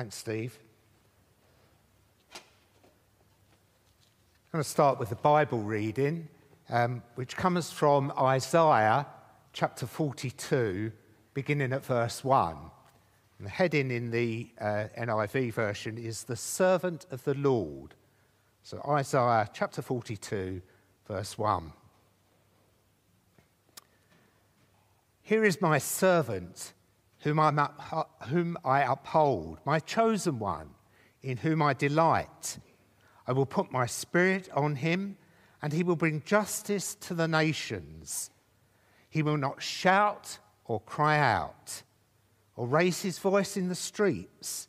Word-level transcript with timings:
Thanks, 0.00 0.16
Steve. 0.16 0.58
I'm 2.34 2.40
going 4.50 4.64
to 4.64 4.70
start 4.70 4.98
with 4.98 5.10
the 5.10 5.14
Bible 5.16 5.58
reading, 5.58 6.26
um, 6.70 7.02
which 7.16 7.36
comes 7.36 7.70
from 7.70 8.10
Isaiah 8.18 9.06
chapter 9.52 9.84
42, 9.84 10.90
beginning 11.34 11.74
at 11.74 11.84
verse 11.84 12.24
1. 12.24 12.56
And 13.36 13.46
the 13.46 13.50
heading 13.50 13.90
in 13.90 14.10
the 14.10 14.48
uh, 14.58 14.86
NIV 14.98 15.52
version 15.52 15.98
is 15.98 16.24
The 16.24 16.34
Servant 16.34 17.04
of 17.10 17.22
the 17.24 17.34
Lord. 17.34 17.92
So, 18.62 18.80
Isaiah 18.88 19.50
chapter 19.52 19.82
42, 19.82 20.62
verse 21.08 21.36
1. 21.36 21.74
Here 25.20 25.44
is 25.44 25.60
my 25.60 25.76
servant, 25.76 26.72
whom, 27.20 27.38
i 27.38 27.68
whom 28.28 28.56
I 28.64 28.82
uphold, 28.82 29.58
my 29.64 29.78
chosen 29.78 30.38
one, 30.38 30.70
in 31.22 31.38
whom 31.38 31.62
I 31.62 31.74
delight. 31.74 32.58
I 33.26 33.32
will 33.32 33.46
put 33.46 33.70
my 33.70 33.86
spirit 33.86 34.48
on 34.54 34.76
him, 34.76 35.16
and 35.62 35.72
he 35.72 35.82
will 35.82 35.96
bring 35.96 36.22
justice 36.24 36.94
to 36.96 37.14
the 37.14 37.28
nations. 37.28 38.30
He 39.08 39.22
will 39.22 39.36
not 39.36 39.62
shout 39.62 40.38
or 40.64 40.80
cry 40.80 41.18
out, 41.18 41.82
or 42.56 42.66
raise 42.66 43.02
his 43.02 43.18
voice 43.18 43.56
in 43.56 43.68
the 43.68 43.74
streets. 43.74 44.68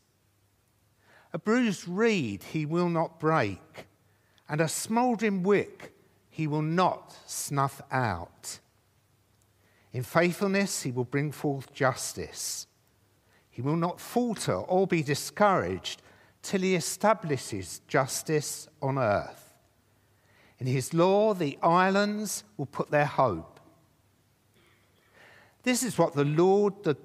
A 1.33 1.39
bruised 1.39 1.87
reed 1.87 2.43
he 2.43 2.65
will 2.65 2.89
not 2.89 3.19
break, 3.19 3.87
and 4.49 4.59
a 4.59 4.67
smouldering 4.67 5.43
wick 5.43 5.93
he 6.29 6.47
will 6.47 6.61
not 6.61 7.15
snuff 7.25 7.81
out. 7.91 8.59
In 9.93 10.03
faithfulness, 10.03 10.83
he 10.83 10.91
will 10.91 11.05
bring 11.05 11.31
forth 11.31 11.73
justice. 11.73 12.67
He 13.49 13.61
will 13.61 13.75
not 13.75 13.99
falter 13.99 14.55
or 14.55 14.87
be 14.87 15.03
discouraged 15.03 16.01
till 16.41 16.61
he 16.61 16.75
establishes 16.75 17.81
justice 17.87 18.67
on 18.81 18.97
earth. 18.97 19.53
In 20.59 20.67
his 20.67 20.93
law, 20.93 21.33
the 21.33 21.57
islands 21.61 22.43
will 22.55 22.67
put 22.67 22.91
their 22.91 23.05
hope. 23.05 23.59
This 25.63 25.83
is 25.83 25.97
what 25.97 26.13
the 26.13 26.25
Lord, 26.25 26.83
the, 26.83 26.95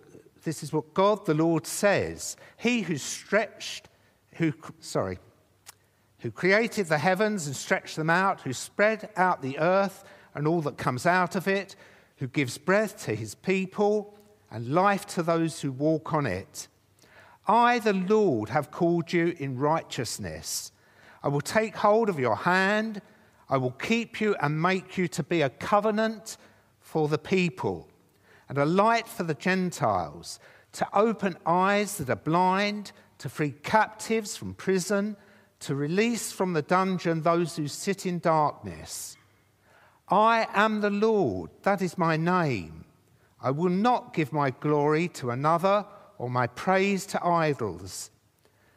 this 0.45 0.63
is 0.63 0.73
what 0.73 0.95
God 0.95 1.27
the 1.27 1.35
Lord 1.35 1.67
says. 1.67 2.37
He 2.57 2.83
who 2.83 2.97
stretched, 2.97 3.89
who, 4.35 4.53
sorry, 4.81 5.19
who 6.21 6.31
created 6.31 6.87
the 6.87 6.99
heavens 6.99 7.47
and 7.47 7.57
stretched 7.57 7.97
them 7.97 8.11
out, 8.11 8.43
who 8.43 8.53
spread 8.53 9.11
out 9.17 9.43
the 9.43 9.59
earth 9.59 10.05
and 10.35 10.47
all 10.47 10.63
that 10.63 10.77
comes 10.77 11.07
out 11.07 11.37
of 11.37 11.49
it, 11.49 11.77
who 12.17 12.27
gives 12.27 12.59
breath 12.59 13.05
to 13.05 13.15
his 13.15 13.35
people 13.35 14.15
and 14.51 14.69
life 14.69 15.07
to 15.07 15.23
those 15.23 15.61
who 15.61 15.71
walk 15.71 16.13
on 16.13 16.27
it. 16.27 16.69
I, 17.47 17.79
the 17.79 17.93
Lord, 17.93 18.49
have 18.49 18.71
called 18.71 19.13
you 19.13 19.35
in 19.39 19.59
righteousness. 19.59 20.73
I 21.23 21.29
will 21.29 21.41
take 21.41 21.77
hold 21.77 22.09
of 22.09 22.19
your 22.19 22.37
hand. 22.37 23.03
I 23.49 23.59
will 23.59 23.73
keep 23.73 24.21
you 24.21 24.35
and 24.41 24.61
make 24.61 24.99
you 24.99 25.09
to 25.09 25.23
be 25.23 25.43
a 25.43 25.51
covenant 25.51 26.37
for 26.81 27.09
the 27.09 27.19
people 27.19 27.89
and 28.49 28.59
a 28.59 28.65
light 28.65 29.09
for 29.09 29.25
the 29.25 29.35
Gentiles, 29.35 30.39
to 30.73 30.87
open 30.93 31.37
eyes 31.45 31.97
that 31.97 32.11
are 32.11 32.17
blind, 32.17 32.93
to 33.19 33.29
free 33.29 33.51
captives 33.51 34.37
from 34.37 34.55
prison, 34.55 35.17
to 35.59 35.75
release 35.75 36.31
from 36.31 36.53
the 36.53 36.63
dungeon 36.63 37.23
those 37.23 37.57
who 37.57 37.67
sit 37.67 38.07
in 38.07 38.21
darkness 38.21 39.16
I 40.09 40.47
am 40.55 40.81
the 40.81 40.91
Lord, 40.91 41.51
that 41.63 41.83
is 41.83 41.99
my 41.99 42.17
name. 42.17 42.85
I 43.41 43.51
will 43.51 43.71
not 43.71 44.15
give 44.15 44.33
my 44.33 44.51
glory 44.51 45.09
to 45.09 45.31
another 45.31 45.85
or 46.19 46.31
my 46.31 46.47
praise 46.47 47.07
to 47.07 47.25
idols. 47.25 48.11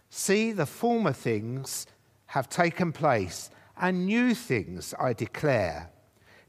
See, 0.10 0.52
the 0.52 0.66
former 0.66 1.14
things 1.14 1.86
have 2.28 2.50
taken 2.50 2.92
place, 2.92 3.50
and 3.78 4.06
new 4.06 4.36
things 4.36 4.94
I 5.00 5.14
declare. 5.14 5.90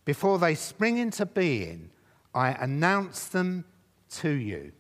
Before 0.05 0.39
they 0.39 0.55
spring 0.55 0.99
into 0.99 1.25
being, 1.25 1.91
I 2.35 2.53
announce 2.53 3.27
them 3.27 3.65
to 4.11 4.31
you. 4.31 4.73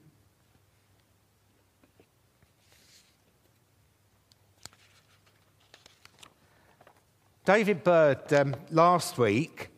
David 7.45 7.83
Bird 7.83 8.33
um, 8.33 8.55
last 8.71 9.19
week 9.19 9.71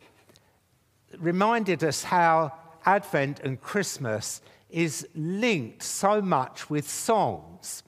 reminded 1.23 1.85
us 1.85 2.03
how 2.03 2.53
Advent 2.85 3.41
and 3.41 3.61
Christmas 3.61 4.43
is 4.69 5.07
linked 5.15 5.83
so 5.83 6.21
much 6.21 6.69
with 6.69 6.89
songs. 6.89 7.83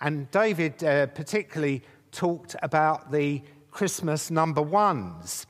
And 0.00 0.30
David 0.30 0.82
uh, 0.82 1.06
particularly 1.06 1.82
talked 2.10 2.56
about 2.62 3.12
the 3.12 3.42
Christmas 3.70 4.30
number 4.30 4.62
ones. 4.62 5.46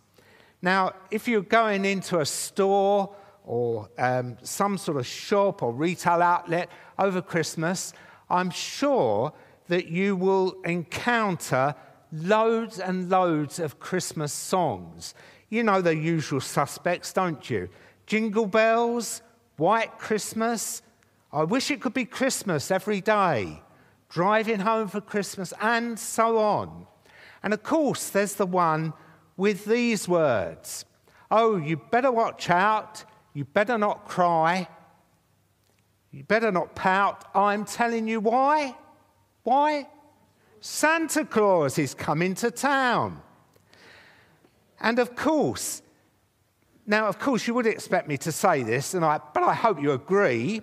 Now, 0.61 0.93
if 1.11 1.27
you're 1.27 1.41
going 1.41 1.85
into 1.85 2.21
a 2.21 2.27
store 2.27 3.15
or 3.45 3.89
um, 3.97 4.37
some 4.43 4.77
sort 4.77 4.99
of 4.99 5.07
shop 5.07 5.63
or 5.63 5.73
retail 5.73 6.21
outlet 6.21 6.69
over 6.99 7.23
Christmas, 7.23 7.95
I'm 8.29 8.51
sure 8.51 9.33
that 9.69 9.87
you 9.87 10.17
will 10.17 10.61
encounter 10.65 11.75
loads 12.13 12.79
and 12.79 13.09
loads 13.09 13.59
of 13.59 13.81
Christmas 13.81 14.33
songs. 14.33 15.15
You 15.51 15.65
know 15.65 15.83
the 15.83 15.95
usual 15.95 16.41
suspects, 16.41 17.13
don't 17.13 17.51
you? 17.51 17.69
Jingle 18.07 18.47
bells, 18.47 19.21
white 19.57 19.99
Christmas. 19.99 20.81
I 21.33 21.45
wish 21.45 21.71
it 21.71 21.81
could 21.81 21.93
be 21.93 22.05
Christmas 22.05 22.71
every 22.71 23.01
day. 23.01 23.63
Driving 24.09 24.61
home 24.61 24.89
for 24.89 25.01
Christmas, 25.01 25.53
and 25.61 25.99
so 25.99 26.39
on. 26.39 26.87
And 27.43 27.53
of 27.53 27.63
course, 27.63 28.11
there's 28.11 28.35
the 28.35 28.47
one 28.47 28.93
with 29.37 29.65
these 29.65 30.09
words 30.09 30.85
Oh, 31.31 31.57
you 31.57 31.77
better 31.77 32.11
watch 32.11 32.51
out. 32.51 33.05
You 33.35 33.45
better 33.45 33.79
not 33.79 34.09
cry. 34.09 34.69
You 36.11 36.25
better 36.25 36.51
not 36.51 36.75
pout. 36.75 37.25
I'm 37.35 37.65
telling 37.65 38.09
you 38.09 38.19
why. 38.19 38.77
Why? 39.45 39.87
Santa 40.61 41.25
Claus 41.25 41.79
is 41.79 41.95
coming 41.95 42.35
to 42.37 42.51
town. 42.51 43.23
And 44.81 44.99
of 44.99 45.15
course, 45.15 45.83
now, 46.87 47.07
of 47.07 47.19
course, 47.19 47.47
you 47.47 47.55
would 47.55 47.67
expect 47.67 48.09
me 48.09 48.17
to 48.19 48.33
say 48.33 48.63
this, 48.63 48.95
and 48.95 49.05
I, 49.05 49.21
but 49.33 49.45
I 49.45 49.55
hope 49.55 49.81
you 49.81 49.93
agree. 49.93 50.63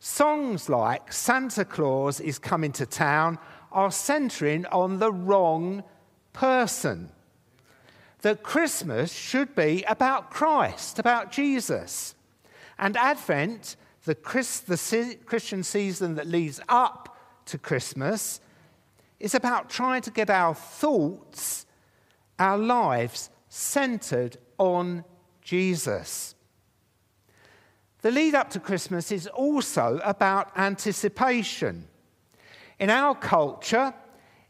Songs 0.00 0.68
like 0.68 1.10
Santa 1.12 1.64
Claus 1.64 2.20
is 2.20 2.38
coming 2.38 2.72
to 2.72 2.84
town 2.84 3.38
are 3.72 3.90
centering 3.90 4.66
on 4.66 4.98
the 4.98 5.10
wrong 5.10 5.82
person. 6.32 7.10
That 8.20 8.42
Christmas 8.42 9.12
should 9.12 9.54
be 9.54 9.82
about 9.88 10.30
Christ, 10.30 10.98
about 10.98 11.32
Jesus. 11.32 12.14
And 12.78 12.96
Advent, 12.96 13.76
the, 14.04 14.14
Christ, 14.14 14.66
the 14.66 15.16
Christian 15.24 15.62
season 15.62 16.16
that 16.16 16.26
leads 16.26 16.60
up 16.68 17.16
to 17.46 17.56
Christmas, 17.56 18.40
is 19.20 19.34
about 19.34 19.70
trying 19.70 20.02
to 20.02 20.10
get 20.10 20.28
our 20.28 20.54
thoughts, 20.54 21.64
our 22.38 22.58
lives 22.58 23.30
centered 23.56 24.36
on 24.58 25.02
Jesus. 25.40 26.34
The 28.02 28.10
lead 28.10 28.34
up 28.34 28.50
to 28.50 28.60
Christmas 28.60 29.10
is 29.10 29.26
also 29.26 29.98
about 30.04 30.56
anticipation. 30.56 31.88
In 32.78 32.90
our 32.90 33.14
culture, 33.14 33.94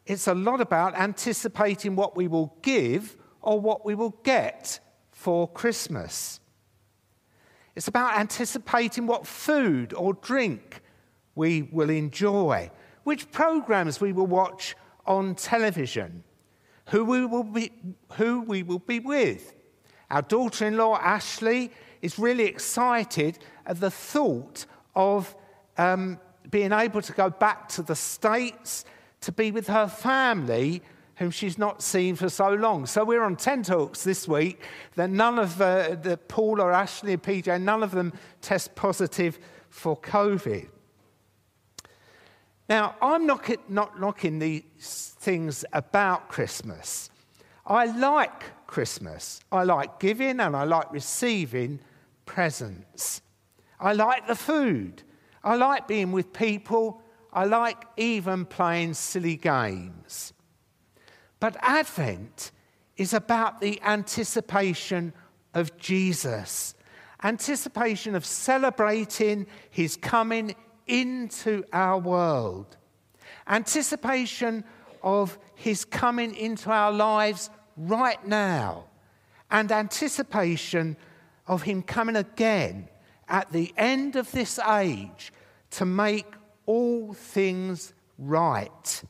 it's 0.05 0.27
a 0.27 0.35
lot 0.35 0.61
about 0.61 0.97
anticipating 0.97 1.95
what 1.95 2.17
we 2.17 2.27
will 2.27 2.53
give 2.63 3.17
or 3.43 3.61
what 3.61 3.85
we 3.85 3.95
will 3.95 4.17
get 4.25 4.81
for 5.13 5.49
Christmas. 5.49 6.41
It's 7.77 7.89
about 7.89 8.19
anticipating 8.19 9.07
what 9.07 9.27
food 9.27 9.95
or 9.95 10.15
drink 10.15 10.83
we 11.37 11.63
will 11.63 11.91
enjoy, 11.91 12.71
which 13.05 13.31
programs 13.31 14.01
we 14.01 14.13
will 14.13 14.27
watch 14.27 14.75
on 15.07 15.37
television, 15.37 16.25
who 16.87 17.05
we 17.05 17.27
will 17.27 17.45
be, 17.45 17.73
who 18.13 18.43
we 18.43 18.63
will 18.63 18.79
be 18.79 19.01
with. 19.01 19.55
Our 20.11 20.23
daughter 20.23 20.67
in 20.67 20.77
law, 20.77 20.97
Ashley, 20.99 21.73
is 22.01 22.19
really 22.19 22.45
excited 22.45 23.39
at 23.67 23.81
the 23.81 23.91
thought 23.91 24.67
of 24.95 25.35
um, 25.79 26.19
being 26.51 26.73
able 26.73 27.03
to 27.03 27.13
go 27.13 27.29
back 27.29 27.69
to 27.71 27.83
the 27.83 27.97
States 27.97 28.85
to 29.23 29.33
be 29.33 29.51
with 29.51 29.67
her 29.67 29.89
family, 29.89 30.83
whom 31.17 31.31
she's 31.31 31.59
not 31.59 31.83
seen 31.83 32.15
for 32.15 32.29
so 32.29 32.51
long. 32.51 32.87
So 32.87 33.05
we're 33.05 33.25
on 33.25 33.37
tenterhooks 33.37 34.05
this 34.05 34.29
week 34.29 34.63
that 34.95 35.11
none 35.11 35.39
of 35.39 35.61
uh, 35.61 35.97
the 35.97 36.17
Paul 36.17 36.61
or 36.61 36.73
Ashley 36.73 37.15
or 37.15 37.19
PJ, 37.19 37.61
none 37.61 37.83
of 37.83 37.91
them 37.91 38.13
test 38.41 38.75
positive 38.77 39.39
for 39.69 39.97
COVID. 39.97 40.69
Now, 42.69 42.97
I'm 43.01 43.27
not, 43.27 43.49
not 43.71 44.01
knocking 44.01 44.39
these 44.39 45.15
things 45.19 45.65
about 45.73 46.29
Christmas. 46.29 47.11
I 47.65 47.87
like 47.87 48.67
Christmas. 48.67 49.41
I 49.53 49.63
like 49.65 50.01
giving 50.01 50.41
and 50.41 50.57
I 50.57 50.65
like 50.65 50.93
receiving 50.93 51.81
presents. 52.25 53.23
I 53.79 53.93
like 53.93 54.27
the 54.27 54.35
food. 54.35 55.03
I 55.45 55.55
like 55.55 55.87
being 55.87 56.13
with 56.13 56.33
people 56.33 57.03
I 57.37 57.45
like 57.45 57.85
even 57.99 58.47
playing 58.47 58.95
silly 58.95 59.37
games. 59.37 60.33
But 61.39 61.59
Advent 61.61 62.51
is 62.97 63.13
about 63.13 63.61
the 63.61 63.79
anticipation 63.83 65.13
of 65.53 65.77
Jesus, 65.77 66.75
anticipation 67.23 68.15
of 68.15 68.25
celebrating 68.25 69.47
his 69.69 69.99
coming 69.99 70.55
into 70.87 71.65
our 71.73 71.99
world, 71.99 72.77
anticipation 73.47 74.65
of 75.03 75.39
his 75.55 75.85
coming 75.85 76.35
into 76.35 76.71
our 76.71 76.93
lives 76.93 77.51
right 77.77 78.27
now, 78.27 78.85
and 79.51 79.71
anticipation 79.71 80.97
of 81.47 81.63
him 81.63 81.83
coming 81.83 82.17
again 82.17 82.89
at 83.29 83.51
the 83.53 83.73
end 83.77 84.17
of 84.17 84.31
this 84.33 84.59
age 84.59 85.33
to 85.71 85.85
make 85.85 86.27
all 86.67 87.13
things 87.13 87.93
right. 88.19 89.03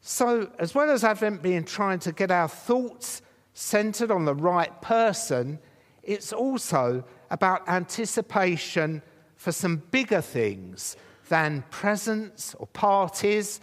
So, 0.00 0.52
as 0.58 0.74
well 0.74 0.90
as 0.90 1.02
Advent 1.02 1.42
being 1.42 1.64
trying 1.64 1.98
to 2.00 2.12
get 2.12 2.30
our 2.30 2.48
thoughts 2.48 3.22
centered 3.54 4.10
on 4.10 4.24
the 4.24 4.34
right 4.34 4.80
person, 4.80 5.58
it's 6.02 6.32
also 6.32 7.04
about 7.30 7.68
anticipation 7.68 9.02
for 9.36 9.52
some 9.52 9.82
bigger 9.90 10.20
things 10.20 10.96
than 11.28 11.64
presents 11.70 12.54
or 12.54 12.66
parties 12.66 13.60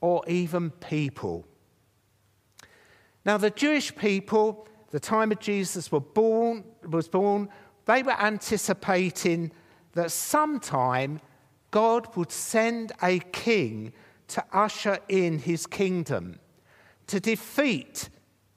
or 0.00 0.22
even 0.28 0.70
people. 0.70 1.46
Now, 3.24 3.38
the 3.38 3.50
Jewish 3.50 3.94
people, 3.96 4.68
the 4.90 5.00
time 5.00 5.32
of 5.32 5.40
Jesus 5.40 5.90
were 5.90 6.00
born, 6.00 6.64
was 6.88 7.08
born, 7.08 7.48
they 7.86 8.02
were 8.02 8.20
anticipating 8.20 9.50
that 9.92 10.10
sometime 10.10 11.20
God 11.70 12.14
would 12.16 12.30
send 12.30 12.92
a 13.02 13.18
king 13.18 13.92
to 14.28 14.44
usher 14.52 14.98
in 15.08 15.38
his 15.38 15.66
kingdom, 15.66 16.38
to 17.06 17.20
defeat 17.20 18.08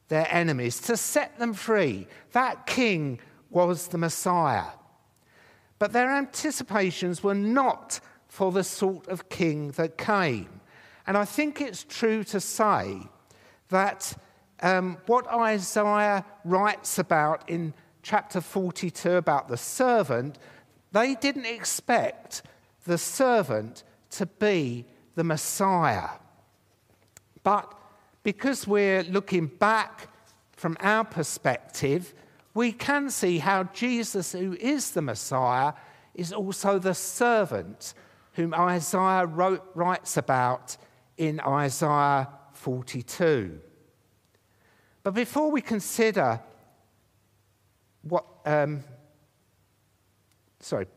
their 0.08 0.28
enemies, 0.30 0.80
to 0.82 0.98
set 0.98 1.38
them 1.40 1.54
free. 1.54 2.08
That 2.32 2.66
king 2.66 3.20
was 3.50 3.88
the 3.88 3.98
Messiah. 3.98 4.68
But 5.80 5.94
their 5.94 6.12
anticipations 6.12 7.24
were 7.24 7.36
not 7.36 8.00
for 8.28 8.52
the 8.52 8.64
sort 8.64 9.08
of 9.08 9.30
king 9.30 9.72
that 9.72 9.98
came. 9.98 10.62
And 11.06 11.18
I 11.18 11.26
think 11.26 11.62
it's 11.62 11.84
true 11.84 12.24
to 12.26 12.40
say 12.40 13.00
that 13.70 14.14
um, 14.62 14.98
what 15.06 15.28
Isaiah 15.28 16.26
writes 16.44 16.98
about 16.98 17.50
in 17.50 17.74
chapter 18.02 18.42
42 18.42 19.12
about 19.12 19.48
the 19.48 19.58
servant, 19.58 20.38
they 20.92 21.16
didn't 21.16 21.46
expect 21.46 22.42
the 22.86 22.98
servant 22.98 23.84
to 24.12 24.26
be 24.26 24.86
the 25.16 25.24
Messiah. 25.24 26.10
But 27.44 27.74
because 28.24 28.68
we're 28.68 29.04
looking 29.04 29.48
back 29.48 30.10
from 30.52 30.76
our 30.80 31.04
perspective, 31.04 32.14
we 32.58 32.72
can 32.72 33.12
see 33.12 33.38
how 33.38 33.66
Jesus, 33.66 34.32
who 34.32 34.54
is 34.60 34.90
the 34.90 35.02
Messiah, 35.04 35.74
is 36.16 36.34
also 36.34 36.80
the 36.80 36.96
servant 36.96 37.94
whom 38.34 38.52
Isaiah 38.52 39.28
wrote, 39.28 39.64
writes 39.76 40.18
about 40.18 40.76
in 41.18 41.40
Isaiah 41.40 42.30
42. 42.54 43.60
But 45.04 45.14
before 45.14 45.52
we 45.52 45.62
consider 45.62 46.42
what, 48.02 48.26
um, 48.44 48.84
sorry, 50.60 50.88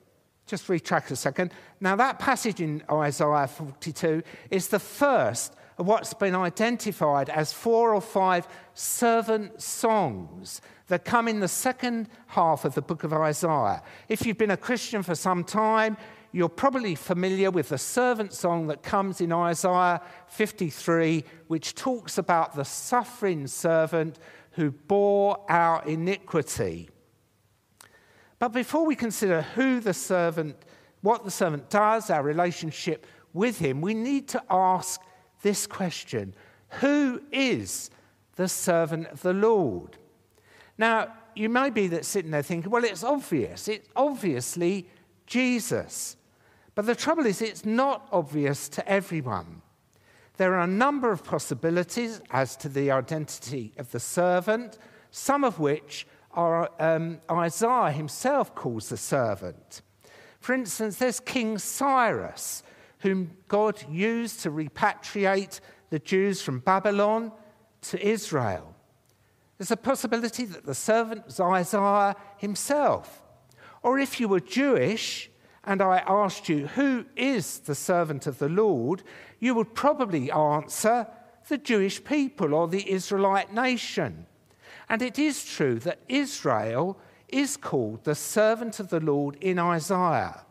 just 0.47 0.67
retrack 0.67 1.11
a 1.11 1.17
second. 1.17 1.53
Now, 1.79 1.95
that 1.97 2.19
passage 2.19 2.62
in 2.62 2.83
Isaiah 2.91 3.47
42 3.47 4.23
is 4.51 4.69
the 4.69 4.79
first 4.79 5.55
what's 5.81 6.15
been 6.15 6.35
identified 6.35 7.31
as 7.31 7.53
four 7.53 7.94
or 7.94 8.00
five 8.00 8.47
servant 8.75 9.61
songs 9.61 10.61
that 10.88 11.05
come 11.05 11.29
in 11.29 11.41
the 11.41 11.49
second 11.49 12.09
half 12.29 12.65
of 12.65 12.75
the 12.75 12.82
book 12.82 13.05
of 13.05 13.12
Isaiah. 13.12 13.82
If 14.09 14.27
you've 14.27 14.38
been 14.38 14.50
a 14.50 14.56
Christian 14.56 15.03
for 15.03 15.15
some 15.15 15.44
time, 15.44 15.97
you're 16.32 16.49
probably 16.49 16.94
familiar 16.94 17.50
with 17.50 17.71
the 17.71 17.79
servant 17.79 18.32
song 18.32 18.69
that 18.69 18.82
comes 18.82 19.21
in 19.21 19.32
Isaiah 19.32 20.00
53, 20.29 21.25
which 21.49 21.75
talks 21.75 22.19
about 22.19 22.55
the 22.55 22.65
suffering 22.65 23.47
servant 23.47 24.19
who 24.53 24.71
bore 24.71 25.44
our 25.49 25.85
iniquity. 25.85 26.88
But 28.38 28.50
before 28.50 28.87
we 28.87 28.97
consider 28.97 29.43
who 29.43 29.81
the 29.81 29.94
servant, 29.94 30.56
what 31.03 31.25
the 31.25 31.31
servant 31.31 31.69
does, 31.69 32.11
our 32.11 32.23
relationship 32.23 33.06
with 33.33 33.59
him, 33.59 33.81
we 33.81 33.94
need 33.94 34.29
to 34.29 34.43
ask 34.50 35.00
this 35.42 35.66
question 35.66 36.34
Who 36.81 37.22
is 37.32 37.90
the 38.37 38.48
servant 38.48 39.08
of 39.08 39.22
the 39.22 39.32
Lord? 39.32 39.96
Now, 40.78 41.12
you 41.34 41.48
may 41.48 41.70
be 41.70 41.87
that 41.88 42.04
sitting 42.04 42.31
there 42.31 42.42
thinking, 42.42 42.70
well, 42.70 42.84
it's 42.84 43.04
obvious. 43.04 43.69
It's 43.69 43.88
obviously 43.94 44.88
Jesus. 45.26 46.16
But 46.75 46.87
the 46.87 46.94
trouble 46.94 47.26
is, 47.26 47.42
it's 47.42 47.64
not 47.64 48.08
obvious 48.12 48.69
to 48.70 48.88
everyone. 48.88 49.62
There 50.37 50.54
are 50.54 50.62
a 50.62 50.66
number 50.66 51.12
of 51.12 51.22
possibilities 51.22 52.22
as 52.31 52.56
to 52.56 52.69
the 52.69 52.90
identity 52.90 53.72
of 53.76 53.90
the 53.92 54.00
servant, 54.00 54.78
some 55.10 55.44
of 55.44 55.58
which 55.58 56.06
are, 56.32 56.70
um, 56.78 57.20
Isaiah 57.31 57.92
himself 57.92 58.54
calls 58.54 58.88
the 58.88 58.96
servant. 58.96 59.82
For 60.40 60.54
instance, 60.54 60.96
there's 60.96 61.20
King 61.20 61.58
Cyrus, 61.58 62.62
whom 63.00 63.37
God 63.49 63.82
used 63.91 64.41
to 64.41 64.50
repatriate 64.50 65.61
the 65.91 65.99
Jews 65.99 66.41
from 66.41 66.61
Babylon 66.61 67.32
to 67.82 68.06
Israel. 68.06 68.75
There's 69.58 69.70
a 69.70 69.76
possibility 69.76 70.44
that 70.47 70.64
the 70.64 70.75
servant 70.75 71.26
was 71.26 71.41
Isaiah 71.41 72.17
himself. 72.38 73.23
Or 73.82 73.99
if 73.99 74.20
you 74.20 74.29
were 74.29 74.41
Jewish 74.41 75.31
and 75.64 75.82
I 75.82 75.99
asked 76.06 76.49
you, 76.49 76.67
Who 76.69 77.05
is 77.17 77.58
the 77.58 77.75
servant 77.75 78.26
of 78.26 78.38
the 78.38 78.49
Lord? 78.49 79.02
you 79.38 79.55
would 79.55 79.75
probably 79.75 80.31
answer, 80.31 81.06
The 81.49 81.58
Jewish 81.58 82.02
people 82.05 82.55
or 82.55 82.69
the 82.69 82.91
Israelite 82.91 83.52
nation. 83.52 84.26
And 84.88 85.02
it 85.02 85.19
is 85.19 85.44
true 85.44 85.79
that 85.81 86.00
Israel 86.08 86.99
is 87.29 87.56
called 87.56 88.05
the 88.05 88.14
servant 88.14 88.81
of 88.81 88.91
the 88.91 89.00
Lord 89.00 89.37
in 89.41 89.58
Isaiah. 89.58 90.44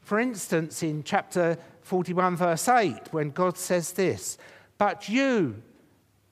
For 0.00 0.18
instance, 0.18 0.82
in 0.82 1.02
chapter 1.02 1.58
41, 1.86 2.34
verse 2.34 2.68
8, 2.68 3.12
when 3.12 3.30
God 3.30 3.56
says 3.56 3.92
this 3.92 4.38
But 4.76 5.08
you, 5.08 5.62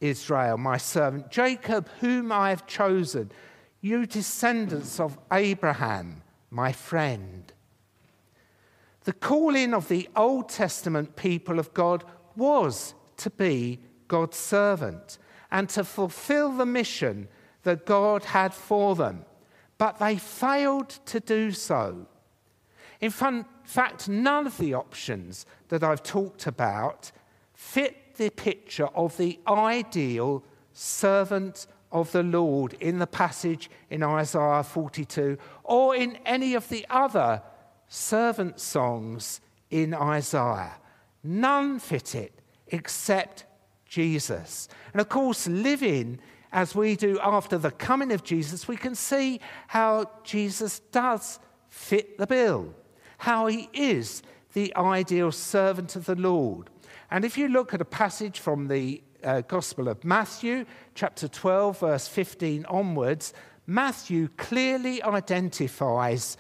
Israel, 0.00 0.58
my 0.58 0.78
servant, 0.78 1.30
Jacob, 1.30 1.88
whom 2.00 2.32
I 2.32 2.50
have 2.50 2.66
chosen, 2.66 3.30
you 3.80 4.04
descendants 4.04 4.98
of 4.98 5.16
Abraham, 5.32 6.22
my 6.50 6.72
friend. 6.72 7.52
The 9.04 9.12
calling 9.12 9.74
of 9.74 9.86
the 9.86 10.08
Old 10.16 10.48
Testament 10.48 11.14
people 11.14 11.60
of 11.60 11.72
God 11.72 12.02
was 12.34 12.94
to 13.18 13.30
be 13.30 13.78
God's 14.08 14.36
servant 14.36 15.18
and 15.52 15.68
to 15.68 15.84
fulfill 15.84 16.50
the 16.50 16.66
mission 16.66 17.28
that 17.62 17.86
God 17.86 18.24
had 18.24 18.52
for 18.52 18.96
them, 18.96 19.24
but 19.78 20.00
they 20.00 20.16
failed 20.16 20.88
to 21.06 21.20
do 21.20 21.52
so. 21.52 22.08
In 23.04 23.10
fact, 23.10 24.08
none 24.08 24.46
of 24.46 24.56
the 24.56 24.72
options 24.72 25.44
that 25.68 25.84
I've 25.84 26.02
talked 26.02 26.46
about 26.46 27.12
fit 27.52 28.16
the 28.16 28.30
picture 28.30 28.86
of 28.86 29.18
the 29.18 29.38
ideal 29.46 30.42
servant 30.72 31.66
of 31.92 32.10
the 32.12 32.22
Lord 32.22 32.72
in 32.80 33.00
the 33.00 33.06
passage 33.06 33.68
in 33.90 34.02
Isaiah 34.02 34.62
42 34.62 35.36
or 35.64 35.94
in 35.94 36.16
any 36.24 36.54
of 36.54 36.70
the 36.70 36.86
other 36.88 37.42
servant 37.88 38.58
songs 38.58 39.42
in 39.68 39.92
Isaiah. 39.92 40.76
None 41.22 41.80
fit 41.80 42.14
it 42.14 42.40
except 42.68 43.44
Jesus. 43.84 44.66
And 44.94 45.02
of 45.02 45.10
course, 45.10 45.46
living 45.46 46.20
as 46.52 46.74
we 46.74 46.96
do 46.96 47.20
after 47.20 47.58
the 47.58 47.70
coming 47.70 48.12
of 48.12 48.24
Jesus, 48.24 48.66
we 48.66 48.78
can 48.78 48.94
see 48.94 49.40
how 49.66 50.10
Jesus 50.22 50.78
does 50.90 51.38
fit 51.68 52.16
the 52.16 52.26
bill, 52.26 52.74
how 53.18 53.46
he 53.46 53.68
is 53.72 54.22
the 54.52 54.74
ideal 54.76 55.32
servant 55.32 55.96
of 55.96 56.06
the 56.06 56.14
Lord. 56.14 56.70
And 57.10 57.24
if 57.24 57.36
you 57.36 57.48
look 57.48 57.74
at 57.74 57.80
a 57.80 57.86
passage 57.86 58.40
from 58.40 58.68
the 58.68 59.02
uh, 59.22 59.40
Gospel 59.42 59.88
of 59.88 60.04
Matthew, 60.04 60.64
chapter 60.94 61.28
12, 61.28 61.80
verse 61.80 62.08
15 62.08 62.64
onwards, 62.66 63.32
Matthew 63.66 64.28
clearly 64.36 65.02
identifies 65.02 66.36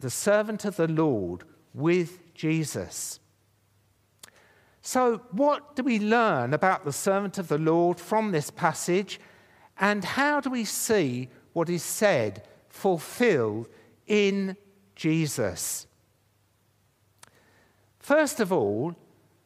the 0.00 0.10
servant 0.10 0.64
of 0.64 0.76
the 0.76 0.88
Lord 0.88 1.44
with 1.72 2.34
Jesus. 2.34 3.20
So, 4.82 5.22
what 5.30 5.76
do 5.76 5.82
we 5.82 5.98
learn 5.98 6.52
about 6.52 6.84
the 6.84 6.92
servant 6.92 7.38
of 7.38 7.48
the 7.48 7.58
Lord 7.58 7.98
from 7.98 8.32
this 8.32 8.50
passage? 8.50 9.18
And 9.78 10.04
how 10.04 10.40
do 10.40 10.50
we 10.50 10.64
see 10.64 11.30
what 11.54 11.70
is 11.70 11.82
said 11.82 12.46
fulfilled 12.68 13.68
in 14.06 14.56
Jesus? 15.04 15.86
First 17.98 18.40
of 18.40 18.50
all, 18.50 18.96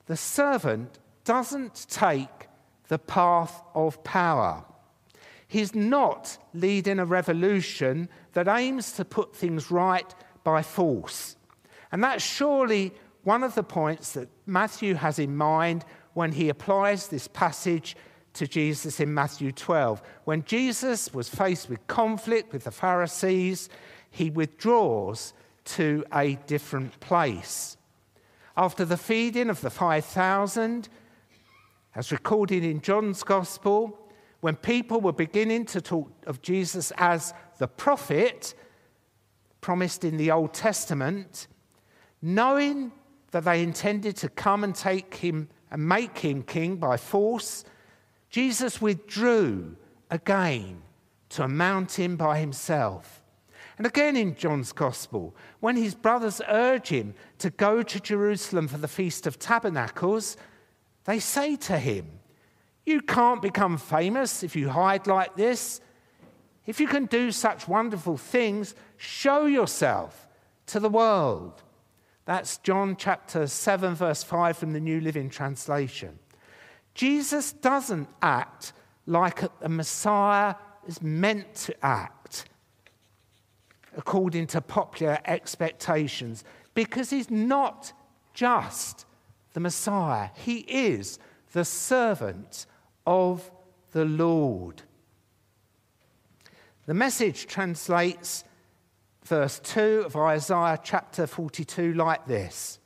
the 0.06 0.16
servant 0.16 1.00
doesn't 1.24 1.86
take 1.90 2.46
the 2.86 3.00
path 3.00 3.60
of 3.74 4.04
power. 4.04 4.64
He's 5.48 5.74
not 5.74 6.38
leading 6.54 7.00
a 7.00 7.04
revolution 7.04 8.08
that 8.34 8.46
aims 8.46 8.92
to 8.92 9.04
put 9.04 9.34
things 9.34 9.68
right 9.68 10.14
by 10.44 10.62
force. 10.62 11.34
And 11.90 12.04
that's 12.04 12.22
surely 12.22 12.92
one 13.24 13.42
of 13.42 13.56
the 13.56 13.64
points 13.64 14.12
that 14.12 14.28
Matthew 14.46 14.94
has 14.94 15.18
in 15.18 15.34
mind 15.34 15.84
when 16.14 16.30
he 16.30 16.50
applies 16.50 17.08
this 17.08 17.26
passage 17.26 17.96
to 18.34 18.46
Jesus 18.46 19.00
in 19.00 19.12
Matthew 19.12 19.50
12. 19.50 20.02
When 20.24 20.44
Jesus 20.44 21.12
was 21.12 21.28
faced 21.28 21.68
with 21.68 21.84
conflict 21.88 22.52
with 22.52 22.62
the 22.62 22.70
Pharisees, 22.70 23.68
he 24.08 24.30
withdraws 24.30 25.32
to 25.76 26.04
a 26.12 26.34
different 26.46 26.98
place. 27.00 27.76
After 28.56 28.84
the 28.84 28.96
feeding 28.96 29.50
of 29.50 29.60
the 29.60 29.70
5,000, 29.70 30.88
as 31.94 32.12
recorded 32.12 32.64
in 32.64 32.80
John's 32.80 33.22
Gospel, 33.22 33.98
when 34.40 34.56
people 34.56 35.00
were 35.00 35.12
beginning 35.12 35.64
to 35.66 35.80
talk 35.80 36.10
of 36.26 36.42
Jesus 36.42 36.92
as 36.96 37.34
the 37.58 37.68
prophet 37.68 38.54
promised 39.60 40.04
in 40.04 40.16
the 40.16 40.30
Old 40.30 40.54
Testament, 40.54 41.48
knowing 42.22 42.92
that 43.30 43.44
they 43.44 43.62
intended 43.62 44.16
to 44.16 44.28
come 44.28 44.64
and 44.64 44.74
take 44.74 45.16
him 45.16 45.48
and 45.70 45.86
make 45.86 46.18
him 46.18 46.42
king 46.42 46.76
by 46.76 46.96
force, 46.96 47.64
Jesus 48.30 48.80
withdrew 48.80 49.76
again 50.10 50.82
to 51.30 51.42
a 51.42 51.48
mountain 51.48 52.16
by 52.16 52.38
himself. 52.38 53.17
And 53.78 53.86
again 53.86 54.16
in 54.16 54.34
John's 54.34 54.72
Gospel, 54.72 55.34
when 55.60 55.76
his 55.76 55.94
brothers 55.94 56.42
urge 56.48 56.88
him 56.88 57.14
to 57.38 57.48
go 57.48 57.82
to 57.82 58.00
Jerusalem 58.00 58.66
for 58.66 58.78
the 58.78 58.88
Feast 58.88 59.26
of 59.26 59.38
Tabernacles, 59.38 60.36
they 61.04 61.20
say 61.20 61.54
to 61.56 61.78
him, 61.78 62.18
You 62.84 63.00
can't 63.00 63.40
become 63.40 63.78
famous 63.78 64.42
if 64.42 64.56
you 64.56 64.68
hide 64.68 65.06
like 65.06 65.36
this. 65.36 65.80
If 66.66 66.80
you 66.80 66.88
can 66.88 67.06
do 67.06 67.30
such 67.30 67.68
wonderful 67.68 68.16
things, 68.16 68.74
show 68.96 69.46
yourself 69.46 70.26
to 70.66 70.80
the 70.80 70.90
world. 70.90 71.62
That's 72.24 72.58
John 72.58 72.96
chapter 72.96 73.46
7, 73.46 73.94
verse 73.94 74.24
5 74.24 74.58
from 74.58 74.72
the 74.72 74.80
New 74.80 75.00
Living 75.00 75.30
Translation. 75.30 76.18
Jesus 76.94 77.52
doesn't 77.52 78.08
act 78.20 78.72
like 79.06 79.44
a 79.62 79.68
Messiah 79.68 80.56
is 80.86 81.00
meant 81.00 81.54
to 81.54 81.86
act 81.86 82.17
according 83.98 84.46
to 84.46 84.60
popular 84.60 85.18
expectations 85.26 86.44
because 86.72 87.10
he's 87.10 87.30
not 87.30 87.92
just 88.32 89.04
the 89.52 89.60
Messiah, 89.60 90.30
he 90.36 90.58
is 90.60 91.18
the 91.52 91.64
servant 91.64 92.64
of 93.04 93.50
the 93.92 94.04
Lord. 94.04 94.82
The 96.86 96.94
message 96.94 97.46
translates 97.48 98.44
verse 99.24 99.60
2 99.64 100.04
of 100.06 100.16
Isaiah 100.16 100.78
chapter 100.82 101.26
42 101.26 101.92
like 101.94 102.26
this 102.26 102.78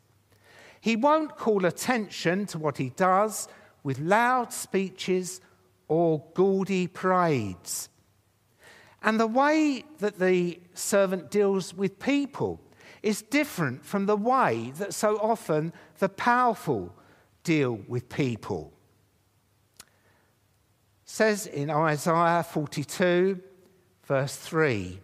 He 0.81 0.97
won't 0.97 1.37
call 1.37 1.67
attention 1.67 2.47
to 2.47 2.59
what 2.59 2.79
he 2.79 2.89
does 2.91 3.49
with 3.85 4.01
loud 4.01 4.53
speeches 4.53 5.43
or 5.89 6.25
gaudy 6.35 6.87
parades. 6.87 7.91
And 9.03 9.19
the 9.19 9.27
way 9.27 9.85
that 9.99 10.19
the 10.19 10.61
servant 10.75 11.31
deals 11.31 11.75
with 11.75 11.99
people 11.99 12.61
is 13.03 13.23
different 13.23 13.85
from 13.85 14.07
the 14.07 14.17
way 14.17 14.73
that 14.77 14.95
so 14.95 15.17
often 15.17 15.73
the 15.99 16.09
powerful 16.09 16.95
deal 17.43 17.81
with 17.89 18.09
people. 18.09 18.73
It 19.81 19.87
says 21.05 21.47
in 21.47 21.69
Isaiah 21.69 22.45
42, 22.49 23.41
verse 24.05 24.37
3 24.37 25.01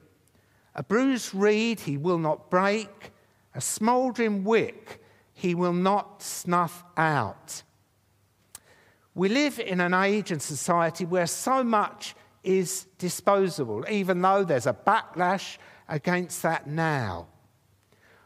A 0.77 0.83
bruised 0.85 1.35
reed 1.35 1.81
he 1.81 1.97
will 1.97 2.19
not 2.19 2.51
break, 2.51 3.11
a 3.55 3.61
smouldering 3.61 4.45
wick 4.45 5.03
he 5.33 5.57
will 5.57 5.73
not 5.73 6.23
snuff 6.23 6.85
out. 6.97 7.63
We 9.15 9.29
live 9.29 9.59
in 9.59 9.81
an 9.81 9.95
age 9.95 10.31
and 10.31 10.41
society 10.41 11.05
where 11.05 11.27
so 11.27 11.65
much 11.65 12.15
is 12.43 12.87
disposable, 12.99 13.85
even 13.91 14.21
though 14.23 14.45
there's 14.45 14.67
a 14.67 14.73
backlash 14.73 15.59
against 15.89 16.43
that 16.43 16.67
now. 16.67 17.27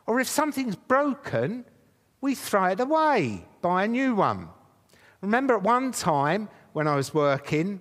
Or 0.07 0.21
if 0.21 0.29
something's 0.29 0.77
broken, 0.77 1.65
we 2.21 2.35
throw 2.35 2.67
it 2.67 2.81
away, 2.81 3.47
buy 3.61 3.85
a 3.85 3.89
new 3.89 4.15
one. 4.15 4.49
Remember 5.21 5.55
at 5.55 5.63
one 5.63 5.93
time 5.93 6.49
when 6.73 6.89
I 6.89 6.97
was 6.97 7.15
working, 7.15 7.81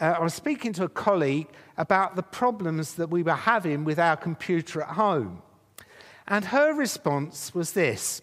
uh, 0.00 0.16
I 0.18 0.22
was 0.22 0.34
speaking 0.34 0.72
to 0.74 0.84
a 0.84 0.88
colleague 0.88 1.48
about 1.76 2.16
the 2.16 2.22
problems 2.22 2.94
that 2.94 3.10
we 3.10 3.22
were 3.22 3.32
having 3.32 3.84
with 3.84 3.98
our 3.98 4.16
computer 4.16 4.82
at 4.82 4.90
home. 4.90 5.42
And 6.26 6.46
her 6.46 6.74
response 6.74 7.54
was 7.54 7.72
this 7.72 8.22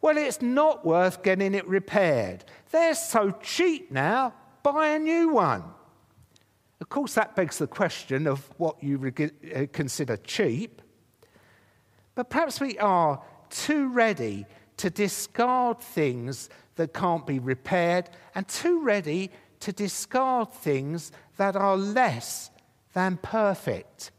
Well, 0.00 0.16
it's 0.16 0.40
not 0.40 0.84
worth 0.84 1.22
getting 1.22 1.54
it 1.54 1.66
repaired. 1.66 2.44
They're 2.70 2.94
so 2.94 3.32
cheap 3.42 3.90
now, 3.90 4.34
buy 4.62 4.88
a 4.88 4.98
new 4.98 5.28
one. 5.28 5.64
Of 6.84 6.90
course, 6.90 7.14
that 7.14 7.34
begs 7.34 7.56
the 7.56 7.66
question 7.66 8.26
of 8.26 8.46
what 8.58 8.76
you 8.84 9.00
uh, 9.56 9.64
consider 9.72 10.18
cheap. 10.18 10.82
But 12.14 12.28
perhaps 12.28 12.60
we 12.60 12.78
are 12.78 13.22
too 13.48 13.88
ready 13.88 14.44
to 14.76 14.90
discard 14.90 15.80
things 15.80 16.50
that 16.76 16.92
can't 16.92 17.26
be 17.26 17.38
repaired 17.38 18.10
and 18.34 18.46
too 18.46 18.82
ready 18.82 19.30
to 19.60 19.72
discard 19.72 20.52
things 20.52 21.10
that 21.38 21.56
are 21.56 21.78
less 21.78 22.50
than 22.92 23.16
perfect. 23.16 24.10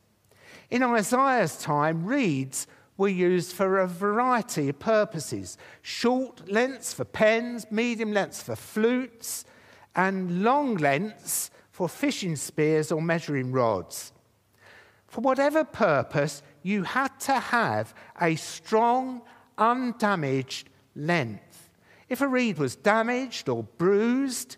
In 0.72 0.82
Isaiah's 0.82 1.60
time, 1.60 2.04
reeds 2.04 2.66
were 2.98 3.10
used 3.10 3.54
for 3.54 3.78
a 3.78 3.88
variety 3.88 4.70
of 4.70 4.80
purposes 4.80 5.60
short 5.84 6.50
lengths 6.50 6.96
for 6.96 7.06
pens, 7.06 7.68
medium 7.70 8.12
lengths 8.12 8.42
for 8.42 8.56
flutes, 8.56 9.46
and 9.96 10.44
long 10.44 10.78
lengths 10.78 11.52
for 11.76 11.90
fishing 11.90 12.38
spears 12.38 12.90
or 12.90 13.02
measuring 13.02 13.52
rods. 13.52 14.14
For 15.08 15.20
whatever 15.20 15.66
purpose, 15.66 16.42
you 16.64 16.84
had 16.84 17.20
to 17.20 17.34
have 17.34 17.94
a 18.22 18.38
strong, 18.38 19.22
undamaged 19.58 20.70
length. 20.96 21.72
If 22.08 22.22
a 22.22 22.30
reed 22.30 22.60
was 22.60 22.78
damaged 22.78 23.50
or 23.50 23.64
bruised, 23.64 24.56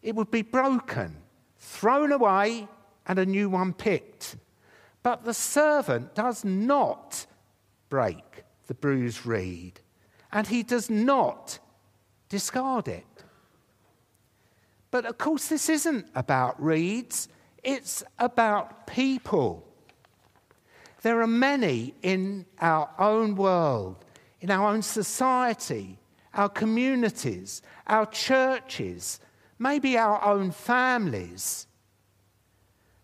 it 0.00 0.14
would 0.14 0.30
be 0.30 0.40
broken, 0.40 1.14
thrown 1.58 2.10
away, 2.10 2.68
and 3.06 3.18
a 3.18 3.26
new 3.26 3.50
one 3.50 3.74
picked. 3.74 4.36
But 5.02 5.24
the 5.26 5.34
servant 5.34 6.14
does 6.14 6.42
not 6.42 7.26
break 7.90 8.44
the 8.66 8.72
bruised 8.72 9.26
reed, 9.26 9.80
and 10.32 10.46
he 10.46 10.62
does 10.62 10.88
not 10.88 11.58
discard 12.30 12.88
it. 12.88 13.15
But 14.96 15.04
of 15.04 15.18
course, 15.18 15.48
this 15.48 15.68
isn't 15.68 16.06
about 16.14 16.56
reeds, 16.58 17.28
it's 17.62 18.02
about 18.18 18.86
people. 18.86 19.62
There 21.02 21.20
are 21.20 21.26
many 21.26 21.92
in 22.00 22.46
our 22.62 22.88
own 22.98 23.36
world, 23.36 24.02
in 24.40 24.50
our 24.50 24.72
own 24.72 24.80
society, 24.80 25.98
our 26.32 26.48
communities, 26.48 27.60
our 27.86 28.06
churches, 28.06 29.20
maybe 29.58 29.98
our 29.98 30.24
own 30.24 30.50
families, 30.50 31.66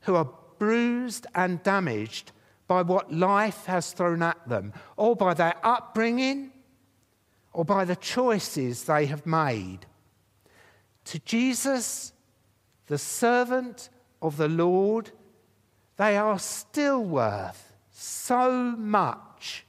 who 0.01 0.15
are 0.15 0.31
bruised 0.59 1.27
and 1.35 1.63
damaged 1.63 2.33
by 2.69 2.81
what 2.81 3.13
life 3.13 3.67
has 3.67 3.93
thrown 3.93 4.23
at 4.23 4.49
them, 4.49 4.73
or 4.97 5.15
by 5.15 5.35
their 5.35 5.57
upbringing, 5.63 6.53
or 7.53 7.67
by 7.67 7.85
the 7.85 7.97
choices 7.97 8.85
they 8.85 9.05
have 9.05 9.27
made. 9.27 9.85
To 11.07 11.19
Jesus, 11.21 12.13
the 12.87 12.99
servant 12.99 13.91
of 14.21 14.37
the 14.37 14.49
Lord, 14.49 15.11
they 15.97 16.17
are 16.17 16.39
still 16.39 17.05
worth 17.05 17.73
so 17.91 18.53
much. 18.77 19.67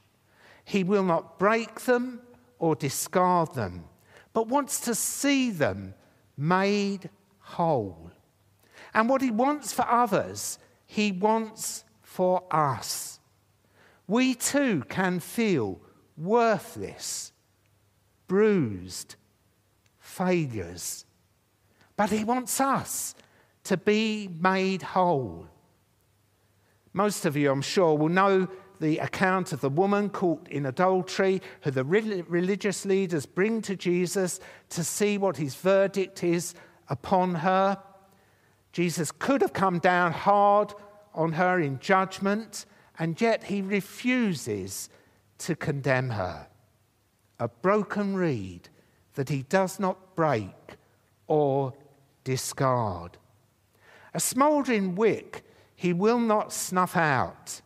He 0.64 0.84
will 0.84 1.02
not 1.02 1.38
break 1.38 1.80
them 1.80 2.20
or 2.58 2.74
discard 2.74 3.54
them, 3.54 3.84
but 4.32 4.48
wants 4.48 4.80
to 4.80 4.94
see 4.94 5.50
them 5.50 5.94
made 6.36 7.10
whole. 7.40 8.10
And 8.94 9.08
what 9.08 9.22
he 9.22 9.30
wants 9.30 9.72
for 9.72 9.86
others 9.88 10.58
he 10.86 11.10
wants 11.10 11.84
for 12.02 12.44
us. 12.50 13.18
We 14.06 14.34
too 14.34 14.84
can 14.88 15.18
feel 15.18 15.80
worthless, 16.16 17.32
bruised, 18.28 19.16
failures. 19.98 21.03
But 21.96 22.10
He 22.10 22.24
wants 22.24 22.60
us 22.60 23.14
to 23.64 23.76
be 23.76 24.28
made 24.40 24.82
whole. 24.82 25.46
Most 26.92 27.24
of 27.24 27.36
you, 27.36 27.50
I'm 27.50 27.62
sure, 27.62 27.96
will 27.96 28.08
know 28.08 28.48
the 28.80 28.98
account 28.98 29.52
of 29.52 29.60
the 29.60 29.70
woman 29.70 30.10
caught 30.10 30.46
in 30.48 30.66
adultery, 30.66 31.40
who 31.62 31.70
the 31.70 31.84
religious 31.84 32.84
leaders 32.84 33.26
bring 33.26 33.62
to 33.62 33.76
Jesus 33.76 34.40
to 34.70 34.84
see 34.84 35.16
what 35.18 35.36
his 35.36 35.54
verdict 35.54 36.22
is 36.22 36.54
upon 36.88 37.36
her. 37.36 37.78
Jesus 38.72 39.10
could 39.10 39.40
have 39.40 39.52
come 39.52 39.78
down 39.78 40.12
hard 40.12 40.74
on 41.14 41.32
her 41.32 41.60
in 41.60 41.78
judgment, 41.78 42.66
and 42.98 43.20
yet 43.20 43.44
he 43.44 43.62
refuses 43.62 44.88
to 45.38 45.54
condemn 45.54 46.10
her. 46.10 46.48
A 47.38 47.48
broken 47.48 48.14
reed 48.14 48.68
that 49.14 49.28
he 49.28 49.42
does 49.42 49.78
not 49.78 50.16
break 50.16 50.76
or 51.26 51.72
discard. 52.24 53.18
A 54.12 54.20
smouldering 54.20 54.94
wick 54.94 55.44
he 55.76 55.92
will 55.92 56.18
not 56.18 56.52
snuff 56.52 56.96
out. 56.96 57.60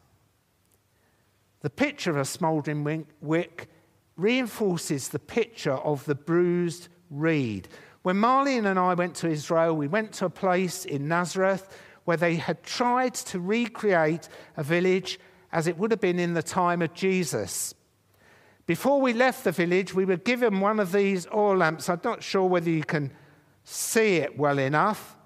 The 1.61 1.71
picture 1.71 2.11
of 2.11 2.17
a 2.17 2.25
smouldering 2.25 3.07
wick 3.21 3.69
reinforces 4.17 5.09
the 5.09 5.19
picture 5.19 5.73
of 5.73 6.05
the 6.05 6.15
bruised 6.15 6.89
reed. 7.11 7.69
When 8.03 8.17
Marlene 8.17 8.67
and 8.67 8.79
I 8.79 8.95
went 8.95 9.15
to 9.17 9.29
Israel, 9.29 9.77
we 9.77 9.89
went 9.89 10.13
to 10.15 10.27
a 10.27 10.31
place 10.31 10.85
in 10.85 11.09
Nazareth 11.09 11.77
where 12.05 12.17
they 12.17 12.37
had 12.37 12.63
tried 12.63 13.15
to 13.15 13.39
recreate 13.39 14.29
a 14.57 14.63
village 14.63 15.21
as 15.53 15.67
it 15.67 15.77
would 15.79 15.91
have 15.91 16.01
been 16.01 16.19
in 16.19 16.35
the 16.35 16.43
time 16.43 16.83
of 16.83 16.95
Jesus. 16.95 17.75
Before 18.67 19.01
we 19.01 19.13
left 19.13 19.45
the 19.45 19.53
village, 19.53 19.95
we 19.95 20.05
were 20.05 20.17
given 20.17 20.61
one 20.61 20.81
of 20.81 20.93
these 20.93 21.27
oil 21.35 21.57
lamps. 21.57 21.89
I'm 21.89 22.01
not 22.05 22.23
sure 22.23 22.47
whether 22.47 22.71
you 22.71 22.85
can 22.85 23.13
see 23.69 24.17
it 24.17 24.39
well 24.39 24.59
enough. 24.59 25.17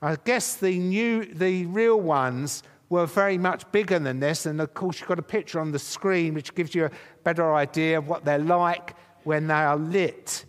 I 0.00 0.16
guess 0.24 0.56
the 0.56 0.78
new, 0.78 1.26
the 1.26 1.66
real 1.66 2.00
ones 2.00 2.62
were 2.88 3.06
very 3.06 3.38
much 3.38 3.70
bigger 3.70 3.98
than 3.98 4.20
this, 4.20 4.46
and 4.46 4.60
of 4.60 4.74
course 4.74 4.98
you've 4.98 5.08
got 5.08 5.18
a 5.18 5.22
picture 5.22 5.60
on 5.60 5.70
the 5.70 5.78
screen 5.78 6.34
which 6.34 6.54
gives 6.54 6.74
you 6.74 6.86
a 6.86 6.90
better 7.22 7.54
idea 7.54 7.98
of 7.98 8.08
what 8.08 8.24
they're 8.24 8.38
like 8.38 8.96
when 9.24 9.46
they 9.46 9.54
are 9.54 9.76
lit. 9.76 10.44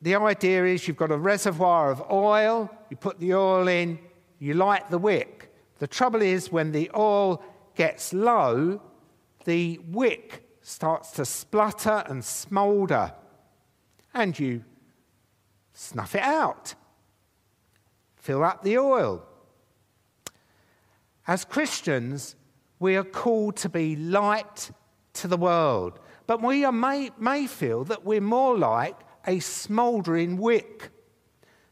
The 0.00 0.14
idea 0.14 0.64
is 0.64 0.88
you've 0.88 0.96
got 0.96 1.10
a 1.10 1.18
reservoir 1.18 1.90
of 1.90 2.02
oil, 2.10 2.70
you 2.88 2.96
put 2.96 3.20
the 3.20 3.34
oil 3.34 3.68
in, 3.68 3.98
you 4.38 4.54
light 4.54 4.90
the 4.90 4.98
wick. 4.98 5.52
The 5.80 5.86
trouble 5.86 6.22
is, 6.22 6.50
when 6.50 6.72
the 6.72 6.90
oil 6.96 7.42
gets 7.74 8.12
low, 8.12 8.80
the 9.44 9.78
wick 9.88 10.48
starts 10.62 11.10
to 11.12 11.24
splutter 11.24 12.04
and 12.06 12.24
smoulder, 12.24 13.12
and 14.18 14.38
you 14.38 14.64
snuff 15.72 16.14
it 16.14 16.22
out, 16.22 16.74
fill 18.16 18.42
up 18.42 18.62
the 18.62 18.76
oil. 18.76 19.24
As 21.26 21.44
Christians, 21.44 22.34
we 22.80 22.96
are 22.96 23.04
called 23.04 23.56
to 23.58 23.68
be 23.68 23.94
light 23.94 24.70
to 25.14 25.28
the 25.28 25.36
world, 25.36 26.00
but 26.26 26.42
we 26.42 26.68
may, 26.70 27.10
may 27.18 27.46
feel 27.46 27.84
that 27.84 28.04
we're 28.04 28.20
more 28.20 28.58
like 28.58 28.96
a 29.26 29.38
smouldering 29.38 30.36
wick. 30.36 30.90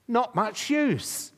Not 0.07 0.35
much 0.35 0.71
use, 0.71 1.33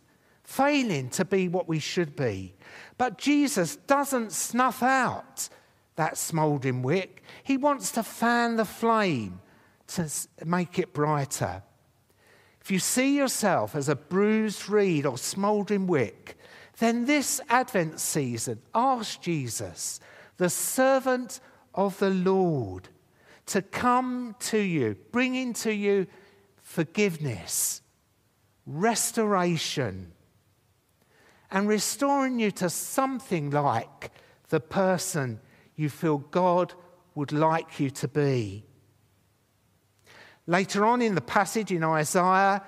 failing 0.44 1.08
to 1.10 1.24
be 1.24 1.48
what 1.48 1.68
we 1.68 1.78
should 1.78 2.16
be. 2.16 2.54
But 2.98 3.18
Jesus 3.18 3.76
doesn't 3.76 4.32
snuff 4.32 4.82
out 4.82 5.48
that 5.96 6.18
smouldering 6.18 6.82
wick. 6.82 7.22
He 7.42 7.56
wants 7.56 7.92
to 7.92 8.02
fan 8.02 8.56
the 8.56 8.64
flame 8.64 9.40
to 9.88 10.11
make 10.45 10.78
it 10.78 10.92
brighter. 10.92 11.62
If 12.61 12.71
you 12.71 12.78
see 12.78 13.16
yourself 13.16 13.75
as 13.75 13.88
a 13.88 13.97
bruised 13.97 14.68
reed 14.68 15.07
or 15.07 15.16
smouldering 15.16 15.87
wick, 15.87 16.37
then 16.78 17.07
this 17.07 17.40
Advent 17.49 17.99
season 17.99 18.61
ask 18.75 19.21
Jesus, 19.21 20.00
the 20.37 20.50
servant 20.50 21.40
of 21.75 21.99
the 21.99 22.11
Lord, 22.11 22.88
to 23.47 23.62
come 23.62 24.37
to 24.40 24.59
you, 24.59 24.97
bringing 25.11 25.54
to 25.54 25.73
you 25.73 26.07
forgiveness, 26.60 27.80
restoration, 28.67 30.12
and 31.50 31.67
restoring 31.67 32.39
you 32.39 32.50
to 32.50 32.69
something 32.69 33.50
like 33.50 34.10
the 34.50 34.60
person 34.60 35.41
you 35.76 35.89
feel 35.89 36.19
God 36.19 36.75
would 37.15 37.32
like 37.32 37.80
you 37.80 37.89
to 37.91 38.08
be. 38.08 38.65
Later 40.49 40.87
on 40.87 41.02
in 41.02 41.15
the 41.15 41.21
passage 41.21 41.71
in 41.73 41.84
Isaiah, 41.84 42.63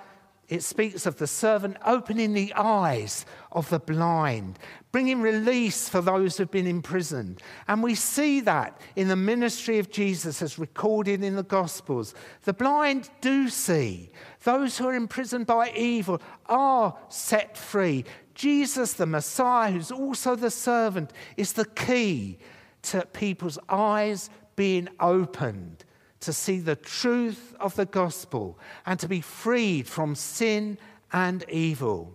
it 0.50 0.62
speaks 0.62 1.06
of 1.06 1.16
the 1.16 1.26
servant 1.26 1.78
opening 1.86 2.34
the 2.34 2.52
eyes 2.54 3.24
of 3.52 3.70
the 3.70 3.78
blind, 3.78 4.58
bringing 4.92 5.22
release 5.22 5.88
for 5.88 6.02
those 6.02 6.36
who've 6.36 6.50
been 6.50 6.66
imprisoned. 6.66 7.40
And 7.68 7.82
we 7.82 7.94
see 7.94 8.40
that 8.40 8.78
in 8.96 9.08
the 9.08 9.16
ministry 9.16 9.78
of 9.78 9.90
Jesus 9.90 10.42
as 10.42 10.58
recorded 10.58 11.24
in 11.24 11.36
the 11.36 11.42
Gospels. 11.42 12.14
The 12.42 12.52
blind 12.52 13.08
do 13.22 13.48
see, 13.48 14.10
those 14.44 14.76
who 14.76 14.86
are 14.86 14.94
imprisoned 14.94 15.46
by 15.46 15.72
evil 15.74 16.20
are 16.46 16.94
set 17.08 17.56
free. 17.56 18.04
Jesus, 18.34 18.92
the 18.92 19.06
Messiah, 19.06 19.70
who's 19.70 19.90
also 19.90 20.36
the 20.36 20.50
servant, 20.50 21.14
is 21.38 21.54
the 21.54 21.64
key 21.64 22.40
to 22.82 23.06
people's 23.06 23.58
eyes 23.70 24.28
being 24.54 24.86
opened 25.00 25.86
to 26.20 26.32
see 26.32 26.60
the 26.60 26.76
truth 26.76 27.54
of 27.58 27.74
the 27.76 27.86
gospel 27.86 28.58
and 28.86 29.00
to 29.00 29.08
be 29.08 29.20
freed 29.20 29.86
from 29.86 30.14
sin 30.14 30.78
and 31.12 31.44
evil. 31.48 32.14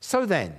So 0.00 0.24
then, 0.24 0.54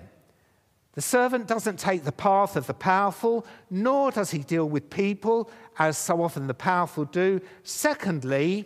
the 0.93 1.01
servant 1.01 1.47
doesn't 1.47 1.80
take 1.80 2.04
the 2.04 2.12
path 2.12 2.56
of 2.56 2.67
the 2.67 2.73
powerful, 2.73 3.45
nor 3.69 4.12
does 4.12 4.32
he 4.32 4.39
deal 4.39 4.67
with 4.67 4.89
people 4.89 5.49
as 5.80 5.97
so 5.97 6.21
often 6.21 6.47
the 6.47 6.54
powerful 6.54 7.06
do. 7.06 7.41
Secondly, 7.63 8.65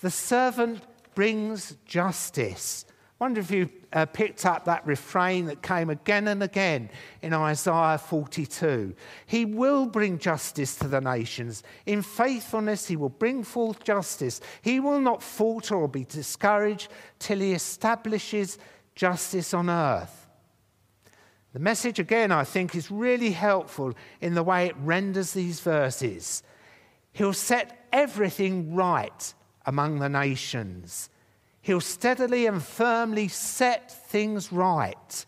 the 0.00 0.10
servant 0.10 0.82
brings 1.14 1.76
justice. 1.84 2.84
I 3.22 3.24
wonder 3.24 3.40
if 3.40 3.52
you 3.52 3.70
uh, 3.92 4.04
picked 4.06 4.44
up 4.44 4.64
that 4.64 4.84
refrain 4.84 5.46
that 5.46 5.62
came 5.62 5.90
again 5.90 6.26
and 6.26 6.42
again 6.42 6.90
in 7.22 7.32
Isaiah 7.32 7.96
42. 7.96 8.96
He 9.26 9.44
will 9.44 9.86
bring 9.86 10.18
justice 10.18 10.74
to 10.78 10.88
the 10.88 11.00
nations. 11.00 11.62
In 11.86 12.02
faithfulness, 12.02 12.88
he 12.88 12.96
will 12.96 13.10
bring 13.10 13.44
forth 13.44 13.84
justice. 13.84 14.40
He 14.60 14.80
will 14.80 14.98
not 14.98 15.22
falter 15.22 15.76
or 15.76 15.86
be 15.86 16.02
discouraged 16.02 16.88
till 17.20 17.38
he 17.38 17.52
establishes 17.52 18.58
justice 18.96 19.54
on 19.54 19.70
earth. 19.70 20.26
The 21.52 21.60
message, 21.60 22.00
again, 22.00 22.32
I 22.32 22.42
think, 22.42 22.74
is 22.74 22.90
really 22.90 23.30
helpful 23.30 23.94
in 24.20 24.34
the 24.34 24.42
way 24.42 24.66
it 24.66 24.76
renders 24.80 25.32
these 25.32 25.60
verses. 25.60 26.42
He'll 27.12 27.34
set 27.34 27.86
everything 27.92 28.74
right 28.74 29.32
among 29.64 30.00
the 30.00 30.08
nations. 30.08 31.08
He'll 31.62 31.80
steadily 31.80 32.46
and 32.46 32.60
firmly 32.62 33.28
set 33.28 33.90
things 33.90 34.52
right. 34.52 35.24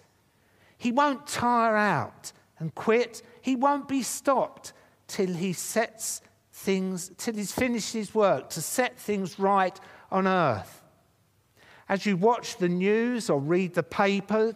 He 0.77 0.91
won't 0.91 1.29
tire 1.29 1.77
out 1.77 2.33
and 2.59 2.75
quit. 2.75 3.23
He 3.41 3.55
won't 3.55 3.87
be 3.87 4.03
stopped 4.03 4.73
till 5.07 5.33
he 5.33 5.53
sets 5.53 6.21
things, 6.53 7.13
till 7.17 7.35
he's 7.35 7.53
finished 7.53 7.93
his 7.93 8.15
work 8.15 8.51
to 8.51 8.61
set 8.61 8.99
things 8.99 9.39
right 9.39 9.79
on 10.11 10.27
earth. 10.27 10.83
As 11.89 12.05
you 12.05 12.17
watch 12.17 12.57
the 12.57 12.69
news 12.69 13.31
or 13.31 13.39
read 13.39 13.75
the 13.75 13.83
paper 13.83 14.55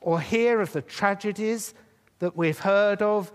or 0.00 0.20
hear 0.20 0.60
of 0.60 0.72
the 0.72 0.82
tragedies 0.82 1.72
that 2.18 2.36
we've 2.36 2.58
heard 2.58 3.00
of, 3.00 3.32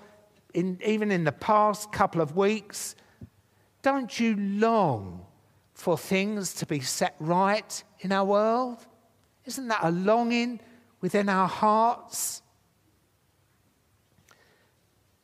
in, 0.54 0.80
even 0.86 1.12
in 1.12 1.24
the 1.24 1.32
past 1.32 1.92
couple 1.92 2.22
of 2.22 2.36
weeks, 2.36 2.96
don't 3.82 4.20
you 4.20 4.36
long 4.36 5.26
for 5.84 5.98
things 5.98 6.54
to 6.54 6.66
be 6.66 6.80
set 6.80 7.14
right 7.20 7.84
in 8.00 8.14
our 8.14 8.24
world? 8.24 8.78
Isn't 9.44 9.68
that 9.68 9.84
a 9.84 9.92
longing 9.92 10.62
within 11.02 11.28
our 11.28 11.50
hearts? 11.50 12.42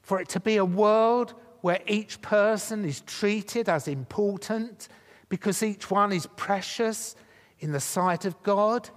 For 0.01 0.19
it 0.19 0.27
to 0.29 0.41
be 0.41 0.57
a 0.57 0.65
world 0.65 1.33
where 1.61 1.79
each 1.87 2.21
person 2.21 2.83
is 2.83 2.99
treated 2.99 3.69
as 3.69 3.87
important 3.87 4.89
because 5.29 5.63
each 5.63 5.89
one 5.89 6.11
is 6.11 6.27
precious 6.35 7.15
in 7.59 7.71
the 7.71 7.79
sight 7.79 8.25
of 8.25 8.43
God. 8.43 8.89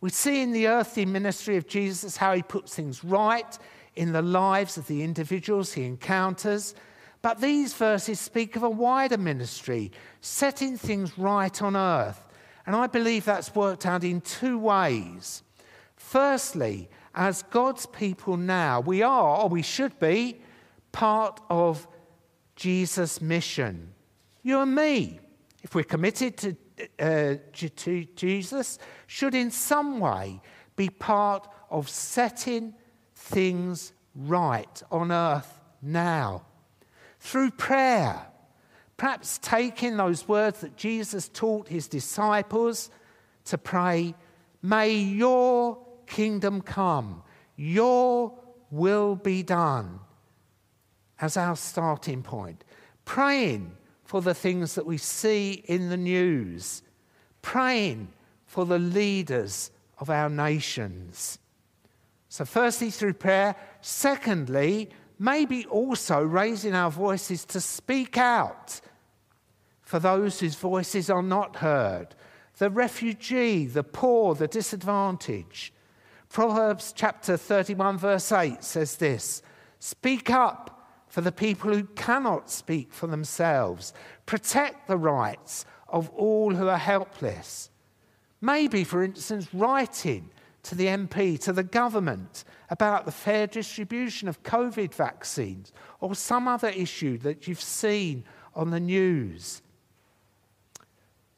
We 0.00 0.10
see 0.10 0.40
in 0.40 0.52
the 0.52 0.68
earthly 0.68 1.04
ministry 1.04 1.56
of 1.56 1.66
Jesus 1.66 2.16
how 2.16 2.32
he 2.32 2.44
puts 2.44 2.76
things 2.76 3.02
right 3.02 3.58
in 3.96 4.12
the 4.12 4.22
lives 4.22 4.76
of 4.76 4.86
the 4.86 5.02
individuals 5.02 5.72
he 5.72 5.84
encounters 5.84 6.76
but 7.20 7.40
these 7.40 7.74
verses 7.74 8.20
speak 8.20 8.56
of 8.56 8.62
a 8.62 8.70
wider 8.70 9.18
ministry, 9.18 9.90
setting 10.20 10.76
things 10.76 11.18
right 11.18 11.60
on 11.62 11.76
earth. 11.76 12.28
And 12.66 12.76
I 12.76 12.86
believe 12.86 13.24
that's 13.24 13.54
worked 13.54 13.86
out 13.86 14.04
in 14.04 14.20
two 14.20 14.58
ways. 14.58 15.42
Firstly, 15.96 16.88
as 17.14 17.42
God's 17.44 17.86
people 17.86 18.36
now, 18.36 18.80
we 18.80 19.02
are, 19.02 19.42
or 19.42 19.48
we 19.48 19.62
should 19.62 19.98
be, 19.98 20.40
part 20.92 21.40
of 21.50 21.86
Jesus' 22.54 23.20
mission. 23.20 23.92
You 24.42 24.60
and 24.60 24.74
me, 24.74 25.18
if 25.62 25.74
we're 25.74 25.84
committed 25.84 26.36
to, 26.38 26.56
uh, 27.00 27.34
to 27.52 28.04
Jesus, 28.14 28.78
should 29.06 29.34
in 29.34 29.50
some 29.50 29.98
way 29.98 30.40
be 30.76 30.88
part 30.88 31.48
of 31.70 31.88
setting 31.88 32.74
things 33.14 33.92
right 34.14 34.82
on 34.90 35.10
earth 35.10 35.60
now. 35.82 36.44
Through 37.20 37.52
prayer, 37.52 38.26
perhaps 38.96 39.38
taking 39.38 39.96
those 39.96 40.28
words 40.28 40.60
that 40.60 40.76
Jesus 40.76 41.28
taught 41.28 41.68
his 41.68 41.88
disciples 41.88 42.90
to 43.46 43.58
pray, 43.58 44.14
May 44.62 44.94
your 44.94 45.78
kingdom 46.06 46.60
come, 46.60 47.22
your 47.56 48.38
will 48.70 49.14
be 49.14 49.42
done, 49.42 50.00
as 51.20 51.36
our 51.36 51.56
starting 51.56 52.22
point. 52.22 52.64
Praying 53.04 53.76
for 54.04 54.20
the 54.20 54.34
things 54.34 54.74
that 54.74 54.86
we 54.86 54.98
see 54.98 55.64
in 55.66 55.88
the 55.90 55.96
news, 55.96 56.82
praying 57.42 58.08
for 58.46 58.64
the 58.64 58.78
leaders 58.78 59.70
of 59.98 60.10
our 60.10 60.28
nations. 60.28 61.38
So, 62.28 62.44
firstly, 62.44 62.90
through 62.90 63.14
prayer. 63.14 63.56
Secondly, 63.80 64.90
maybe 65.18 65.66
also 65.66 66.22
raising 66.22 66.74
our 66.74 66.90
voices 66.90 67.44
to 67.46 67.60
speak 67.60 68.16
out 68.16 68.80
for 69.82 69.98
those 69.98 70.40
whose 70.40 70.54
voices 70.54 71.10
are 71.10 71.22
not 71.22 71.56
heard 71.56 72.14
the 72.58 72.70
refugee, 72.70 73.66
the 73.66 73.84
poor, 73.84 74.34
the 74.34 74.48
disadvantaged. 74.48 75.72
Proverbs 76.28 76.92
chapter 76.94 77.36
31, 77.36 77.98
verse 77.98 78.32
8 78.32 78.62
says 78.62 78.96
this 78.96 79.42
Speak 79.78 80.28
up 80.28 80.90
for 81.08 81.20
the 81.20 81.32
people 81.32 81.72
who 81.72 81.84
cannot 81.84 82.50
speak 82.50 82.92
for 82.92 83.06
themselves. 83.06 83.94
Protect 84.26 84.88
the 84.88 84.96
rights 84.96 85.64
of 85.88 86.10
all 86.10 86.54
who 86.54 86.68
are 86.68 86.78
helpless. 86.78 87.70
Maybe, 88.40 88.84
for 88.84 89.02
instance, 89.02 89.48
writing 89.54 90.30
to 90.64 90.74
the 90.74 90.86
MP, 90.86 91.40
to 91.40 91.52
the 91.52 91.62
government 91.62 92.44
about 92.70 93.04
the 93.06 93.12
fair 93.12 93.46
distribution 93.46 94.28
of 94.28 94.42
COVID 94.42 94.94
vaccines 94.94 95.72
or 96.00 96.14
some 96.14 96.46
other 96.46 96.68
issue 96.68 97.18
that 97.18 97.46
you've 97.46 97.60
seen 97.60 98.24
on 98.54 98.70
the 98.70 98.80
news. 98.80 99.62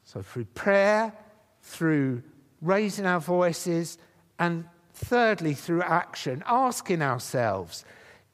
So, 0.03 0.21
through 0.21 0.45
prayer, 0.45 1.13
through 1.61 2.23
raising 2.61 3.05
our 3.05 3.19
voices, 3.19 3.97
and 4.39 4.65
thirdly, 4.93 5.53
through 5.53 5.83
action, 5.83 6.43
asking 6.45 7.01
ourselves, 7.01 7.85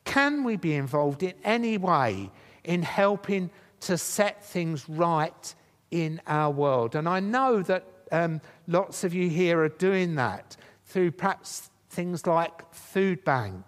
can 0.05 0.43
we 0.43 0.55
be 0.55 0.73
involved 0.73 1.21
in 1.21 1.33
any 1.43 1.77
way 1.77 2.31
in 2.63 2.81
helping 2.81 3.49
to 3.81 3.97
set 3.97 4.43
things 4.43 4.87
right 4.89 5.53
in 5.91 6.21
our 6.25 6.49
world? 6.49 6.95
And 6.95 7.07
I 7.07 7.19
know 7.19 7.61
that 7.63 7.85
um, 8.11 8.41
lots 8.67 9.03
of 9.03 9.13
you 9.13 9.29
here 9.29 9.59
are 9.59 9.69
doing 9.69 10.15
that 10.15 10.55
through 10.85 11.11
perhaps 11.11 11.69
things 11.97 12.27
like 12.27 12.71
Food 12.75 13.25
Bank. 13.25 13.65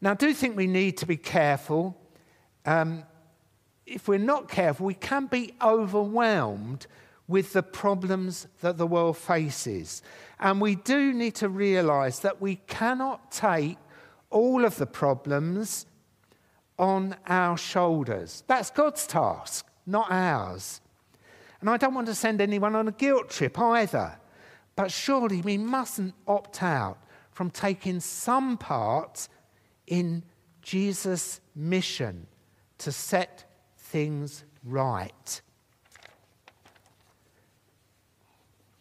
Now, 0.00 0.12
I 0.12 0.14
do 0.14 0.32
think 0.32 0.56
we 0.56 0.66
need 0.66 0.96
to 0.96 1.06
be 1.06 1.18
careful. 1.18 1.94
Um, 2.64 3.04
if 3.84 4.08
we're 4.08 4.18
not 4.18 4.48
careful, 4.48 4.86
we 4.86 4.94
can 4.94 5.26
be 5.26 5.52
overwhelmed 5.60 6.86
with 7.28 7.52
the 7.52 7.62
problems 7.62 8.48
that 8.62 8.78
the 8.78 8.86
world 8.86 9.18
faces. 9.18 10.00
And 10.40 10.62
we 10.62 10.76
do 10.76 11.12
need 11.12 11.34
to 11.34 11.50
realize 11.50 12.20
that 12.20 12.40
we 12.40 12.56
cannot 12.66 13.30
take 13.30 13.76
all 14.30 14.64
of 14.64 14.76
the 14.76 14.86
problems 14.86 15.84
on 16.78 17.16
our 17.26 17.58
shoulders. 17.58 18.44
That's 18.46 18.70
God's 18.70 19.06
task, 19.06 19.66
not 19.84 20.06
ours. 20.10 20.80
And 21.60 21.68
I 21.68 21.76
don't 21.76 21.92
want 21.92 22.06
to 22.06 22.14
send 22.14 22.40
anyone 22.40 22.74
on 22.74 22.88
a 22.88 22.92
guilt 22.92 23.28
trip 23.28 23.58
either. 23.58 24.18
But 24.76 24.92
surely 24.92 25.40
we 25.40 25.56
mustn't 25.56 26.14
opt 26.28 26.62
out 26.62 26.98
from 27.32 27.50
taking 27.50 27.98
some 28.00 28.56
part 28.58 29.28
in 29.86 30.22
Jesus' 30.62 31.40
mission 31.54 32.26
to 32.78 32.92
set 32.92 33.44
things 33.76 34.44
right. 34.62 35.40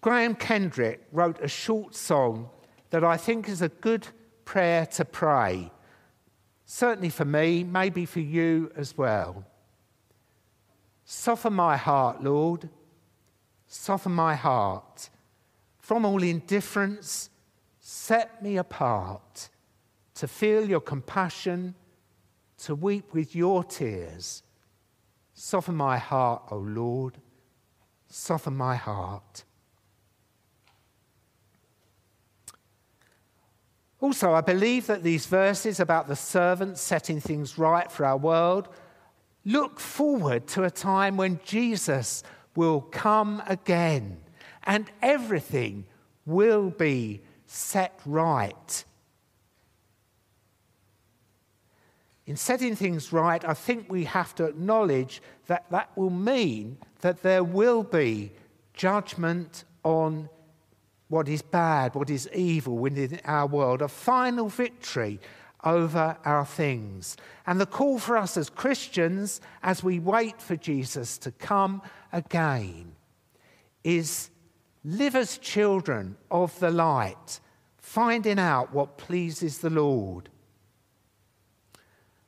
Graham 0.01 0.35
Kendrick 0.35 1.01
wrote 1.11 1.41
a 1.41 1.47
short 1.47 1.95
song 1.95 2.49
that 2.91 3.03
I 3.03 3.17
think 3.17 3.49
is 3.49 3.61
a 3.61 3.69
good 3.69 4.07
prayer 4.43 4.85
to 4.85 5.05
pray. 5.05 5.71
Certainly 6.65 7.09
for 7.09 7.25
me, 7.25 7.63
maybe 7.63 8.05
for 8.05 8.19
you 8.19 8.71
as 8.75 8.97
well. 8.97 9.45
Soften 11.05 11.53
my 11.53 11.77
heart, 11.77 12.23
Lord. 12.23 12.69
Soften 13.67 14.11
my 14.11 14.35
heart. 14.35 15.09
From 15.85 16.03
all 16.03 16.23
indifference, 16.23 17.29
set 17.79 18.41
me 18.41 18.57
apart 18.57 19.49
to 20.15 20.27
feel 20.27 20.67
your 20.67 20.79
compassion, 20.79 21.75
to 22.63 22.73
weep 22.73 23.13
with 23.13 23.35
your 23.35 23.63
tears. 23.63 24.41
Soften 25.35 25.75
my 25.75 25.99
heart, 25.99 26.41
O 26.49 26.57
Lord. 26.57 27.19
Soften 28.09 28.57
my 28.57 28.75
heart. 28.75 29.43
Also, 34.01 34.33
I 34.33 34.41
believe 34.41 34.87
that 34.87 35.03
these 35.03 35.27
verses 35.27 35.79
about 35.79 36.07
the 36.07 36.15
servants 36.15 36.81
setting 36.81 37.21
things 37.21 37.59
right 37.59 37.91
for 37.91 38.07
our 38.07 38.17
world 38.17 38.69
look 39.45 39.79
forward 39.79 40.47
to 40.47 40.63
a 40.63 40.71
time 40.71 41.15
when 41.15 41.39
Jesus 41.45 42.23
will 42.55 42.81
come 42.81 43.43
again 43.45 44.24
and 44.65 44.89
everything 45.01 45.85
will 46.25 46.69
be 46.69 47.21
set 47.45 47.99
right. 48.05 48.83
In 52.25 52.35
setting 52.35 52.75
things 52.75 53.13
right, 53.13 53.45
I 53.45 53.53
think 53.53 53.91
we 53.91 54.05
have 54.05 54.33
to 54.35 54.45
acknowledge 54.45 55.21
that 55.45 55.65
that 55.69 55.95
will 55.95 56.09
mean 56.09 56.77
that 57.01 57.21
there 57.21 57.43
will 57.43 57.83
be 57.83 58.31
judgment 58.73 59.63
on 59.83 60.27
what 61.07 61.29
is 61.29 61.43
bad, 61.43 61.93
what 61.93 62.09
is 62.09 62.27
evil 62.33 62.77
within 62.77 63.19
our 63.25 63.45
world, 63.45 63.83
a 63.83 63.87
final 63.87 64.49
victory 64.49 65.19
over 65.63 66.17
our 66.25 66.45
things. 66.45 67.15
And 67.45 67.61
the 67.61 67.65
call 67.67 67.99
for 67.99 68.17
us 68.17 68.37
as 68.37 68.49
Christians, 68.49 69.39
as 69.61 69.83
we 69.83 69.99
wait 69.99 70.41
for 70.41 70.55
Jesus 70.55 71.19
to 71.19 71.31
come 71.31 71.83
again, 72.11 72.93
is 73.83 74.31
live 74.85 75.15
as 75.15 75.39
children 75.39 76.15
of 76.29 76.57
the 76.59 76.69
light, 76.69 77.39
finding 77.77 78.37
out 78.37 78.71
what 78.71 78.97
pleases 78.97 79.57
the 79.57 79.69
Lord. 79.69 80.29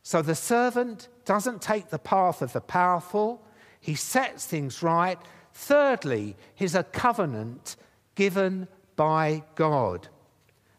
So 0.02 0.22
the 0.22 0.36
servant 0.36 1.08
doesn't 1.24 1.62
take 1.62 1.90
the 1.90 2.00
path 2.00 2.42
of 2.42 2.54
the 2.54 2.62
powerful, 2.62 3.46
he 3.80 3.94
sets 3.94 4.46
things 4.46 4.82
right. 4.82 5.20
Thirdly, 5.54 6.36
he's 6.56 6.76
a 6.76 6.84
covenant 6.84 7.76
given 8.16 8.68
by 8.96 9.44
God. 9.56 10.08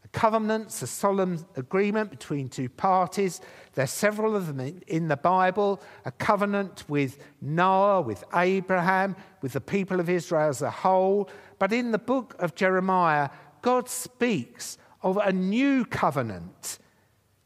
A 0.04 0.08
covenant's 0.18 0.80
a 0.82 0.86
solemn 0.86 1.44
agreement 1.56 2.10
between 2.10 2.48
two 2.48 2.68
parties. 2.68 3.40
There's 3.74 3.90
several 3.90 4.34
of 4.34 4.46
them 4.46 4.80
in 4.86 5.08
the 5.08 5.16
Bible. 5.16 5.82
A 6.04 6.10
covenant 6.10 6.84
with 6.88 7.18
Noah, 7.40 8.00
with 8.00 8.24
Abraham, 8.34 9.16
with 9.42 9.52
the 9.52 9.60
people 9.60 10.00
of 10.00 10.08
Israel 10.08 10.48
as 10.48 10.62
a 10.62 10.70
whole. 10.70 11.28
But 11.59 11.73
in 11.73 11.90
the 11.90 11.99
book 11.99 12.35
of 12.38 12.55
Jeremiah, 12.55 13.31
God 13.62 13.88
speaks 13.88 14.79
of 15.03 15.16
a 15.16 15.33
new 15.33 15.85
covenant 15.85 16.79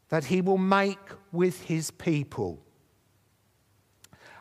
that 0.09 0.25
he 0.25 0.41
will 0.41 0.57
make 0.57 0.99
with 1.31 1.61
his 1.63 1.91
people. 1.91 2.63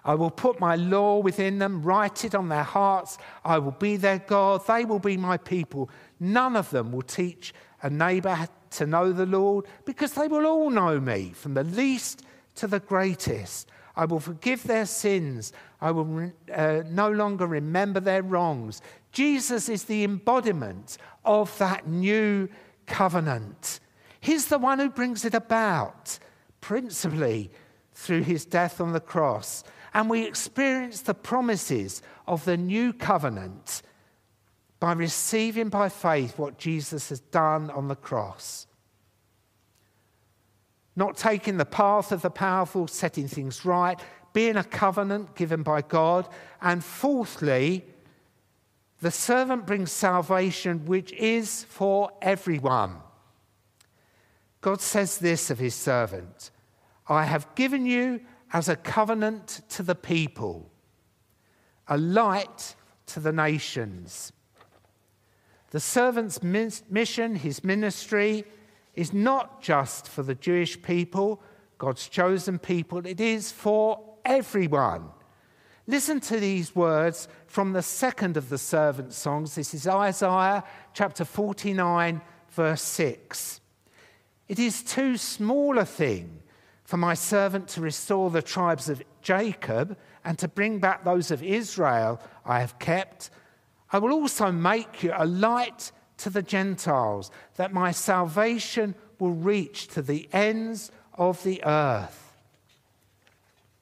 I 0.05 0.15
will 0.15 0.31
put 0.31 0.59
my 0.59 0.75
law 0.75 1.19
within 1.19 1.59
them, 1.59 1.83
write 1.83 2.25
it 2.25 2.35
on 2.35 2.49
their 2.49 2.65
hearts. 2.65 3.19
I 3.45 3.59
will 3.59 3.71
be 3.73 3.97
their 3.97 4.19
God. 4.19 4.67
They 4.67 4.85
will 4.85 4.99
be 4.99 5.17
my 5.17 5.37
people. 5.37 5.91
None 6.19 6.57
of 6.57 6.71
them 6.71 6.91
will 6.93 7.03
teach 7.03 7.55
a 7.83 7.89
neighbor 7.89 8.49
to 8.71 8.87
know 8.87 9.13
the 9.13 9.27
Lord 9.27 9.67
because 9.85 10.15
they 10.15 10.29
will 10.29 10.47
all 10.47 10.71
know 10.71 10.99
me, 10.99 11.33
from 11.35 11.55
the 11.55 11.65
least 11.65 12.23
to 12.57 12.67
the 12.67 12.81
greatest. 12.81 13.71
I 13.97 14.05
will 14.07 14.21
forgive 14.21 14.63
their 14.65 14.87
sins. 14.87 15.53
I 15.81 15.91
will 15.91 16.33
uh, 16.53 16.83
no 16.89 17.11
longer 17.11 17.47
remember 17.47 18.01
their 18.01 18.23
wrongs. 18.23 18.81
Jesus 19.13 19.69
is 19.69 19.85
the 19.85 20.05
embodiment 20.05 20.99
of 21.25 21.57
that 21.59 21.87
new 21.87 22.49
covenant. 22.87 23.81
He's 24.21 24.47
the 24.47 24.59
one 24.59 24.79
who 24.79 24.89
brings 24.89 25.25
it 25.25 25.35
about, 25.35 26.19
principally 26.61 27.51
through 27.93 28.23
his 28.23 28.45
death 28.45 28.81
on 28.81 28.93
the 28.93 29.01
cross 29.01 29.65
and 29.95 30.09
we 30.09 30.27
experience 30.27 31.03
the 31.03 31.15
promises 31.15 32.03
of 32.27 32.45
the 32.45 32.57
new 32.57 32.93
covenant 32.93 33.83
by 34.81 34.93
receiving 34.93 35.69
by 35.69 35.89
faith 35.89 36.39
what 36.39 36.59
Jesus 36.59 37.11
has 37.11 37.21
done 37.21 37.71
on 37.71 37.89
the 37.89 37.97
cross. 37.97 38.67
Not 40.95 41.17
taking 41.17 41.57
the 41.57 41.65
path 41.65 42.13
of 42.13 42.23
the 42.23 42.31
powerful, 42.31 42.87
setting 42.87 43.29
things 43.29 43.65
right, 43.65 43.99
being 44.33 44.57
a 44.57 44.65
covenant 44.65 45.35
given 45.35 45.63
by 45.63 45.83
God, 45.83 46.29
and 46.61 46.85
fourthly, 46.85 47.85
The 49.01 49.11
servant 49.11 49.67
brings 49.67 49.91
salvation, 49.91 50.85
which 50.87 51.13
is 51.13 51.65
for 51.65 52.11
everyone. 52.23 52.99
God 54.61 54.81
says 54.81 55.19
this 55.19 55.51
of 55.51 55.59
his 55.59 55.75
servant 55.75 56.51
I 57.09 57.25
have 57.25 57.55
given 57.55 57.85
you 57.85 58.21
as 58.53 58.69
a 58.69 58.77
covenant 58.77 59.63
to 59.71 59.83
the 59.83 59.95
people, 59.95 60.71
a 61.89 61.99
light 61.99 62.77
to 63.07 63.21
the 63.21 63.33
nations. 63.33 64.33
The 65.71 65.81
servant's 65.81 66.43
mission, 66.43 67.35
his 67.35 67.65
ministry, 67.65 68.45
is 68.95 69.13
not 69.13 69.63
just 69.63 70.09
for 70.09 70.23
the 70.23 70.35
Jewish 70.35 70.81
people, 70.83 71.43
God's 71.79 72.09
chosen 72.09 72.59
people, 72.59 73.07
it 73.07 73.21
is 73.21 73.51
for 73.51 74.01
everyone. 74.25 75.09
Listen 75.87 76.21
to 76.21 76.39
these 76.39 76.77
words 76.77 77.27
from 77.47 77.73
the 77.73 77.83
second 77.83 78.37
of 78.37 78.49
the 78.49 78.59
servant 78.59 79.13
songs. 79.13 79.55
This 79.55 79.75
is 79.75 79.87
Isaiah 79.87 80.63
chapter 80.95 81.25
49, 81.25 82.21
verse 82.51 82.83
6. 82.83 83.61
It 84.49 84.59
is 84.59 84.83
too 84.83 85.17
small 85.17 85.79
a 85.79 85.85
thing 85.85 86.43
for 86.85 86.99
my 86.99 87.15
servant 87.15 87.69
to 87.69 87.81
restore 87.81 88.31
the 88.31 88.43
tribes 88.43 88.89
of 88.89 89.03
Jacob 89.23 89.97
and 90.25 90.39
to 90.39 90.47
bring 90.47 90.79
back 90.79 91.05
those 91.05 91.31
of 91.31 91.43
Israel 91.43 92.21
I 92.45 92.61
have 92.61 92.79
kept. 92.79 93.31
I 93.91 93.99
will 93.99 94.13
also 94.13 94.53
make 94.53 95.03
you 95.03 95.13
a 95.17 95.27
light 95.27 95.91
to 96.23 96.31
the 96.31 96.43
Gentiles, 96.43 97.31
that 97.57 97.73
my 97.73 97.91
salvation 97.91 98.95
will 99.19 99.33
reach 99.33 99.89
to 99.89 100.03
the 100.03 100.29
ends 100.33 100.91
of 101.15 101.43
the 101.43 101.63
earth. 101.65 102.33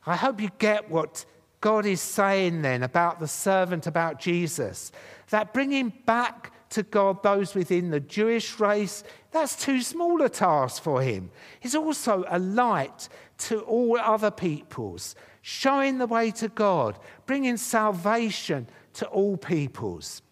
I 0.07 0.17
hope 0.17 0.41
you 0.41 0.51
get 0.59 0.91
what 0.91 1.25
God 1.61 1.85
is 1.85 2.01
saying 2.01 2.63
then 2.63 2.83
about 2.83 3.21
the 3.21 3.29
servant, 3.29 3.87
about 3.87 4.19
Jesus, 4.19 4.93
that 5.29 5.53
bringing 5.53 5.93
back 6.07 6.53
to 6.71 6.83
God 6.83 7.23
those 7.23 7.55
within 7.55 7.91
the 7.91 8.01
Jewish 8.01 8.59
race, 8.59 9.05
that's 9.33 9.63
too 9.63 9.83
small 9.83 10.23
a 10.23 10.29
task 10.29 10.83
for 10.83 11.03
him. 11.03 11.31
He's 11.61 11.75
also 11.75 12.25
a 12.29 12.39
light 12.39 13.09
to 13.39 13.61
all 13.61 13.99
other 13.99 14.31
peoples, 14.31 15.15
showing 15.43 15.99
the 15.99 16.07
way 16.07 16.31
to 16.33 16.49
God, 16.49 16.99
bringing 17.27 17.57
salvation 17.57 18.69
to 18.95 19.07
all 19.09 19.37
peoples. 19.37 20.23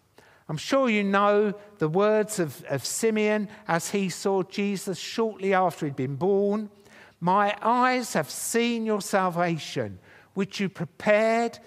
I'm 0.49 0.57
sure 0.57 0.89
you 0.89 1.03
know 1.03 1.53
the 1.77 1.87
words 1.87 2.39
of, 2.39 2.63
of 2.69 2.83
Simeon 2.83 3.49
as 3.67 3.91
he 3.91 4.09
saw 4.09 4.41
Jesus 4.41 4.97
shortly 4.97 5.53
after 5.53 5.85
he'd 5.85 5.95
been 5.95 6.15
born. 6.15 6.71
My 7.19 7.55
eyes 7.61 8.13
have 8.13 8.31
seen 8.31 8.83
your 8.85 9.01
salvation, 9.01 9.99
which 10.33 10.59
you 10.59 10.67
prepared 10.67 11.59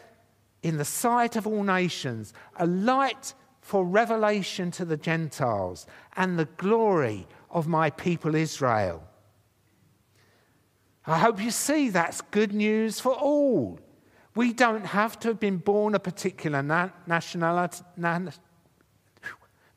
in 0.64 0.78
the 0.78 0.84
sight 0.84 1.36
of 1.36 1.46
all 1.46 1.62
nations, 1.62 2.34
a 2.56 2.66
light 2.66 3.34
for 3.60 3.84
revelation 3.84 4.72
to 4.72 4.84
the 4.84 4.96
Gentiles 4.96 5.86
and 6.16 6.36
the 6.36 6.48
glory 6.56 7.28
of 7.50 7.68
my 7.68 7.90
people 7.90 8.34
Israel. 8.34 9.04
I 11.06 11.18
hope 11.18 11.40
you 11.40 11.52
see 11.52 11.88
that's 11.88 12.20
good 12.20 12.52
news 12.52 12.98
for 12.98 13.12
all. 13.12 13.78
We 14.34 14.52
don't 14.52 14.86
have 14.86 15.18
to 15.20 15.28
have 15.28 15.40
been 15.40 15.58
born 15.58 15.94
a 15.94 15.98
particular 15.98 16.62
na- 16.62 16.90
nationality, 17.06 17.84
na- 17.96 18.30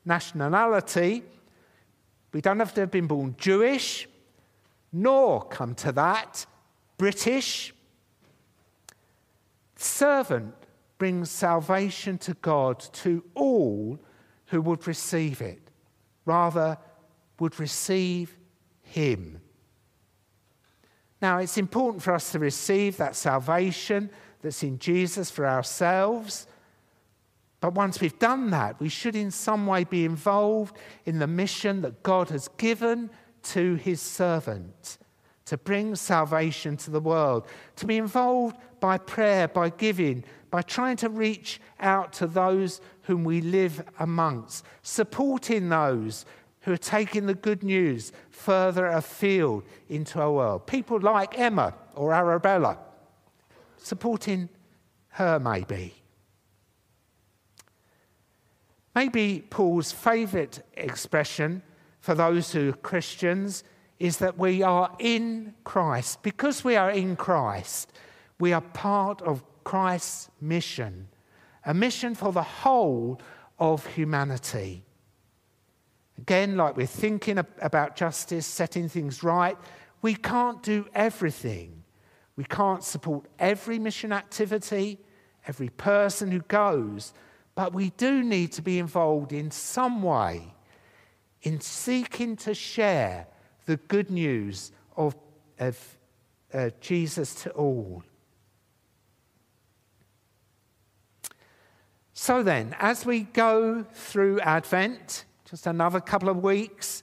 nationality. 0.06 1.22
We 2.32 2.40
don't 2.40 2.58
have 2.58 2.74
to 2.74 2.80
have 2.82 2.90
been 2.90 3.06
born 3.06 3.34
Jewish, 3.38 4.08
nor 4.92 5.44
come 5.44 5.74
to 5.76 5.92
that 5.92 6.46
British. 6.96 7.74
Servant 9.76 10.54
brings 10.98 11.30
salvation 11.30 12.18
to 12.18 12.34
God 12.34 12.80
to 12.92 13.22
all 13.34 13.98
who 14.46 14.62
would 14.62 14.86
receive 14.86 15.42
it, 15.42 15.60
rather, 16.24 16.78
would 17.38 17.58
receive 17.60 18.36
Him. 18.82 19.40
Now, 21.20 21.38
it's 21.38 21.58
important 21.58 22.02
for 22.02 22.14
us 22.14 22.32
to 22.32 22.38
receive 22.38 22.96
that 22.98 23.16
salvation 23.16 24.10
that's 24.42 24.62
in 24.62 24.78
Jesus 24.78 25.30
for 25.30 25.46
ourselves. 25.46 26.46
But 27.60 27.74
once 27.74 28.00
we've 28.00 28.18
done 28.18 28.50
that, 28.50 28.78
we 28.80 28.88
should 28.88 29.16
in 29.16 29.30
some 29.30 29.66
way 29.66 29.84
be 29.84 30.04
involved 30.04 30.76
in 31.04 31.18
the 31.18 31.26
mission 31.26 31.82
that 31.82 32.02
God 32.02 32.28
has 32.28 32.48
given 32.56 33.10
to 33.44 33.76
his 33.76 34.00
servant 34.00 34.98
to 35.46 35.56
bring 35.56 35.94
salvation 35.94 36.76
to 36.76 36.90
the 36.90 37.00
world, 37.00 37.46
to 37.76 37.86
be 37.86 37.96
involved 37.96 38.56
by 38.80 38.98
prayer, 38.98 39.48
by 39.48 39.70
giving, 39.70 40.24
by 40.50 40.60
trying 40.60 40.96
to 40.96 41.08
reach 41.08 41.60
out 41.80 42.12
to 42.12 42.26
those 42.26 42.80
whom 43.02 43.24
we 43.24 43.40
live 43.40 43.82
amongst, 44.00 44.64
supporting 44.82 45.68
those 45.68 46.26
who 46.62 46.72
are 46.72 46.76
taking 46.76 47.26
the 47.26 47.34
good 47.34 47.62
news 47.62 48.12
further 48.30 48.88
afield 48.88 49.62
into 49.88 50.20
our 50.20 50.32
world. 50.32 50.66
People 50.66 50.98
like 51.00 51.38
Emma 51.38 51.72
or 51.94 52.12
Arabella, 52.12 52.78
supporting 53.78 54.48
her 55.10 55.38
maybe. 55.38 55.94
Maybe 58.96 59.44
Paul's 59.50 59.92
favourite 59.92 60.62
expression 60.72 61.60
for 62.00 62.14
those 62.14 62.52
who 62.52 62.70
are 62.70 62.72
Christians 62.72 63.62
is 63.98 64.16
that 64.16 64.38
we 64.38 64.62
are 64.62 64.90
in 64.98 65.52
Christ. 65.64 66.22
Because 66.22 66.64
we 66.64 66.76
are 66.76 66.90
in 66.90 67.14
Christ, 67.14 67.92
we 68.40 68.54
are 68.54 68.62
part 68.62 69.20
of 69.20 69.44
Christ's 69.64 70.30
mission, 70.40 71.08
a 71.66 71.74
mission 71.74 72.14
for 72.14 72.32
the 72.32 72.42
whole 72.42 73.20
of 73.58 73.86
humanity. 73.86 74.82
Again, 76.16 76.56
like 76.56 76.78
we're 76.78 76.86
thinking 76.86 77.36
about 77.36 77.96
justice, 77.96 78.46
setting 78.46 78.88
things 78.88 79.22
right, 79.22 79.58
we 80.00 80.14
can't 80.14 80.62
do 80.62 80.86
everything. 80.94 81.82
We 82.34 82.44
can't 82.44 82.82
support 82.82 83.26
every 83.38 83.78
mission 83.78 84.10
activity, 84.10 85.00
every 85.46 85.68
person 85.68 86.30
who 86.30 86.40
goes, 86.40 87.12
but 87.56 87.72
we 87.72 87.90
do 87.96 88.22
need 88.22 88.52
to 88.52 88.62
be 88.62 88.78
involved 88.78 89.32
in 89.32 89.50
some 89.50 90.02
way 90.02 90.54
in 91.42 91.60
seeking 91.60 92.36
to 92.36 92.54
share 92.54 93.26
the 93.64 93.76
good 93.76 94.10
news 94.10 94.72
of, 94.96 95.16
of 95.58 95.98
uh, 96.52 96.70
Jesus 96.80 97.34
to 97.42 97.50
all. 97.50 98.04
So 102.12 102.42
then, 102.42 102.76
as 102.78 103.06
we 103.06 103.20
go 103.20 103.84
through 103.92 104.40
Advent, 104.40 105.24
just 105.48 105.66
another 105.66 106.00
couple 106.00 106.28
of 106.28 106.42
weeks, 106.42 107.02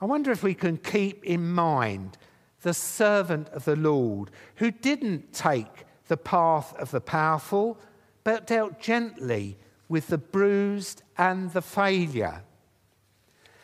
I 0.00 0.04
wonder 0.04 0.30
if 0.30 0.42
we 0.42 0.54
can 0.54 0.76
keep 0.76 1.24
in 1.24 1.50
mind 1.52 2.16
the 2.62 2.74
servant 2.74 3.48
of 3.48 3.64
the 3.64 3.76
Lord 3.76 4.30
who 4.56 4.70
didn't 4.70 5.32
take 5.32 5.84
the 6.08 6.16
path 6.16 6.74
of 6.76 6.90
the 6.90 7.00
powerful, 7.00 7.78
but 8.24 8.46
dealt 8.46 8.80
gently 8.80 9.56
with 9.88 10.08
the 10.08 10.18
bruised 10.18 11.02
and 11.18 11.52
the 11.52 11.62
failure, 11.62 12.42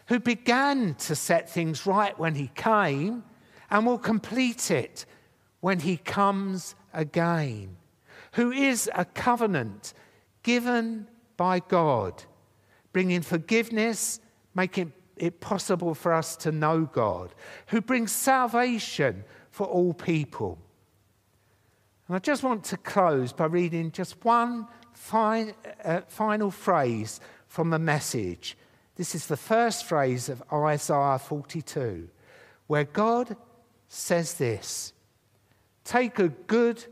who 0.09 0.21
began 0.21 0.95
to 0.95 1.15
set 1.15 1.51
things 1.51 1.87
right 1.87 2.19
when 2.19 2.35
he 2.35 2.51
came 2.55 3.25
and 3.71 3.87
will 3.87 3.99
complete 3.99 4.71
it 4.71 5.05
when 5.61 5.81
he 5.81 5.97
comes 5.97 6.75
again 6.93 7.77
who 8.37 8.53
is 8.53 8.91
a 8.95 9.05
covenant 9.05 9.95
given 10.43 11.09
by 11.39 11.59
God, 11.59 12.23
bringing 12.93 13.23
forgiveness, 13.23 14.21
making 14.55 14.93
it 15.17 15.41
possible 15.41 15.95
for 15.95 16.13
us 16.13 16.37
to 16.37 16.53
know 16.53 16.83
God, 16.83 17.35
who 17.69 17.81
brings 17.81 18.13
salvation 18.13 19.25
for 19.51 19.67
all 19.67 19.95
people. 19.95 20.59
And 22.09 22.17
I 22.17 22.19
just 22.21 22.43
want 22.43 22.65
to 22.65 22.77
close 22.77 23.33
by 23.33 23.47
reading 23.47 23.91
just 23.91 24.25
one 24.25 24.69
uh, 25.13 26.01
final 26.09 26.51
phrase 26.51 27.21
from 27.49 27.71
the 27.71 27.79
message. 27.79 28.57
This 28.95 29.15
is 29.15 29.27
the 29.27 29.37
first 29.37 29.87
phrase 29.87 30.29
of 30.29 30.43
Isaiah 30.53 31.19
42, 31.19 32.09
where 32.67 32.85
God 32.85 33.37
says 33.89 34.35
this 34.35 34.93
Take 35.85 36.19
a 36.19 36.29
good 36.29 36.85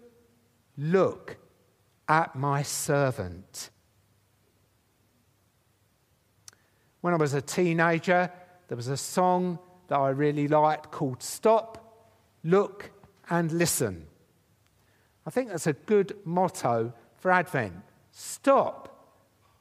Look 0.77 1.37
at 2.09 2.35
my 2.35 2.63
servant. 2.63 3.71
When 7.01 7.15
I 7.15 7.17
was 7.17 7.35
a 7.35 7.41
teenager, 7.41 8.33
there 8.67 8.77
was 8.77 8.89
a 8.89 8.97
song 8.97 9.59
that 9.89 9.97
I 9.97 10.09
really 10.09 10.49
liked 10.49 10.91
called 10.91 11.23
Stop, 11.23 12.09
Look, 12.43 12.91
and 13.31 13.53
Listen. 13.53 14.07
I 15.27 15.31
think 15.31 15.49
that's 15.49 15.67
a 15.67 15.73
good 15.73 16.17
motto 16.25 16.93
for 17.17 17.31
Advent. 17.31 17.75
Stop, 18.11 19.09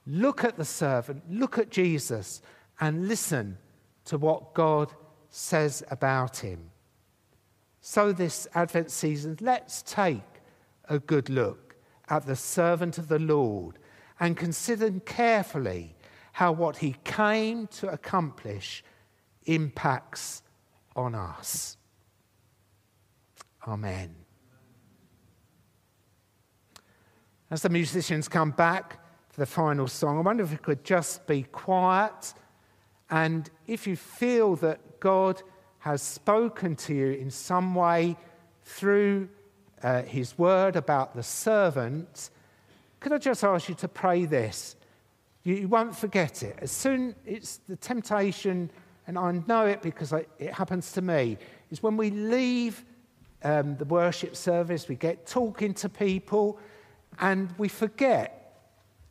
look 0.06 0.44
at 0.44 0.58
the 0.58 0.66
servant, 0.66 1.24
look 1.30 1.58
at 1.58 1.70
Jesus, 1.70 2.42
and 2.80 3.08
listen 3.08 3.58
to 4.06 4.18
what 4.18 4.54
God 4.54 4.94
says 5.30 5.84
about 5.90 6.38
him. 6.38 6.70
So, 7.82 8.12
this 8.14 8.48
Advent 8.54 8.92
season, 8.92 9.38
let's 9.42 9.82
take 9.82 10.22
a 10.90 11.00
good 11.00 11.30
look 11.30 11.76
at 12.10 12.26
the 12.26 12.36
servant 12.36 12.98
of 12.98 13.08
the 13.08 13.20
Lord 13.20 13.80
and 14.20 14.38
consider 14.38 14.92
carefully 15.02 15.96
how 16.34 16.52
what 16.52 16.78
he 16.78 16.96
came 17.04 17.68
to 17.68 17.90
accomplish 17.90 18.84
impacts 19.46 20.44
on 20.96 21.16
us. 21.16 21.78
Amen. 23.68 24.23
As 27.54 27.62
the 27.62 27.70
musicians 27.70 28.28
come 28.28 28.50
back 28.50 28.98
for 29.30 29.40
the 29.40 29.46
final 29.46 29.88
song, 29.88 30.18
I 30.18 30.22
wonder 30.22 30.44
if 30.44 30.50
we 30.50 30.58
could 30.58 30.84
just 30.84 31.28
be 31.28 31.44
quiet. 31.44 32.34
And 33.12 33.48
if 33.68 33.86
you 33.86 33.96
feel 33.96 34.56
that 34.56 35.00
God 35.00 35.40
has 35.78 36.02
spoken 36.02 36.76
to 36.78 36.96
you 36.96 37.12
in 37.12 37.30
some 37.30 37.76
way 37.76 38.18
through 38.64 39.30
uh, 39.84 40.02
his 40.02 40.36
word 40.36 40.76
about 40.76 41.16
the 41.16 41.22
servant, 41.22 42.32
could 43.00 43.14
I 43.14 43.20
just 43.20 43.44
ask 43.44 43.70
you 43.70 43.76
to 43.76 43.88
pray 43.88 44.26
this? 44.26 44.76
You, 45.44 45.54
you 45.54 45.68
won't 45.68 45.96
forget 45.96 46.42
it. 46.42 46.58
As 46.60 46.72
soon 46.72 47.14
it's 47.24 47.58
the 47.70 47.76
temptation, 47.76 48.72
and 49.06 49.16
I 49.16 49.32
know 49.46 49.68
it 49.68 49.84
because 49.84 50.12
I, 50.12 50.26
it 50.40 50.54
happens 50.54 50.92
to 50.94 51.04
me, 51.04 51.38
is 51.70 51.84
when 51.84 51.98
we 51.98 52.10
leave 52.10 52.84
um, 53.44 53.78
the 53.78 53.86
worship 53.86 54.36
service, 54.36 54.88
we 54.88 54.96
get 54.96 55.28
talking 55.28 55.76
to 55.76 55.88
people, 55.88 56.58
and 57.20 57.54
we 57.58 57.68
forget 57.68 58.40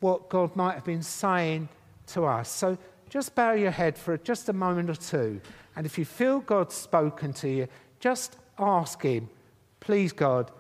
what 0.01 0.29
God 0.29 0.57
might 0.57 0.75
have 0.75 0.85
been 0.85 1.03
saying 1.03 1.69
to 2.09 2.25
us. 2.25 2.51
So 2.51 2.77
just 3.09 3.35
bow 3.35 3.53
your 3.53 3.71
head 3.71 3.97
for 3.97 4.17
just 4.19 4.49
a 4.49 4.53
moment 4.53 4.91
or 4.91 4.95
two. 4.95 5.41
And 5.77 5.87
if 5.87 5.99
you 5.99 6.05
feel 6.05 6.41
God's 6.41 6.75
spoken 6.75 7.33
to 7.35 7.49
you, 7.49 7.69
just 8.01 8.37
ask 8.59 9.03
Him, 9.03 9.29
please, 9.81 10.13
God, 10.13 10.51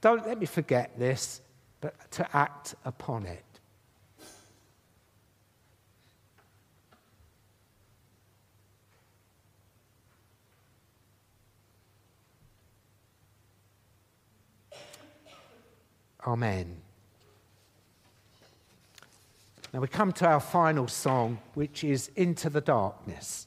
don't 0.00 0.26
let 0.26 0.38
me 0.38 0.46
forget 0.46 0.98
this, 0.98 1.40
but 1.80 2.10
to 2.12 2.36
act 2.36 2.74
upon 2.84 3.26
it. 3.26 3.44
Amen. 16.24 16.81
Now 19.72 19.80
we 19.80 19.88
come 19.88 20.12
to 20.12 20.26
our 20.26 20.40
final 20.40 20.86
song, 20.86 21.38
which 21.54 21.82
is 21.82 22.10
Into 22.16 22.50
the 22.50 22.60
Darkness. 22.60 23.46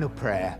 Final 0.00 0.16
prayer. 0.16 0.58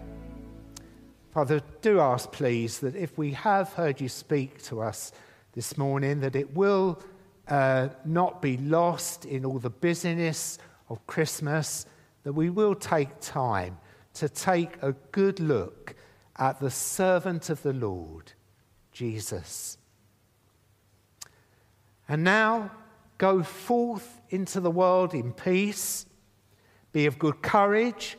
Father, 1.33 1.63
do 1.81 1.99
ask, 1.99 2.31
please, 2.31 2.81
that 2.81 2.95
if 2.95 3.17
we 3.17 3.33
have 3.33 3.73
heard 3.73 3.99
you 3.99 4.07
speak 4.07 4.63
to 4.65 4.83
us 4.83 5.13
this 5.55 5.79
morning, 5.79 6.21
that 6.21 6.37
it 6.37 6.55
will 6.55 7.01
uh, 7.49 7.89
not 8.05 8.43
be 8.43 8.59
lost 8.59 9.25
in 9.25 9.47
all 9.47 9.59
the 9.59 9.71
busyness 9.71 10.59
of 10.91 11.07
Christmas, 11.07 11.87
that 12.23 12.35
we 12.35 12.51
will 12.51 12.75
take 12.75 13.19
time 13.23 13.79
to 14.13 14.29
take 14.29 14.77
a 14.83 14.93
good 15.11 15.41
look 15.41 15.95
at 16.37 16.61
the 16.61 16.71
servant 16.71 17.49
of 17.49 17.63
the 17.63 17.73
Lord, 17.73 18.33
Jesus. 18.93 19.79
And 22.07 22.25
now 22.25 22.73
go 23.17 23.43
forth 23.43 24.21
into 24.29 24.61
the 24.61 24.71
world 24.71 25.15
in 25.15 25.33
peace. 25.33 26.05
Be 26.93 27.07
of 27.07 27.19
good 27.19 27.41
courage. 27.41 28.19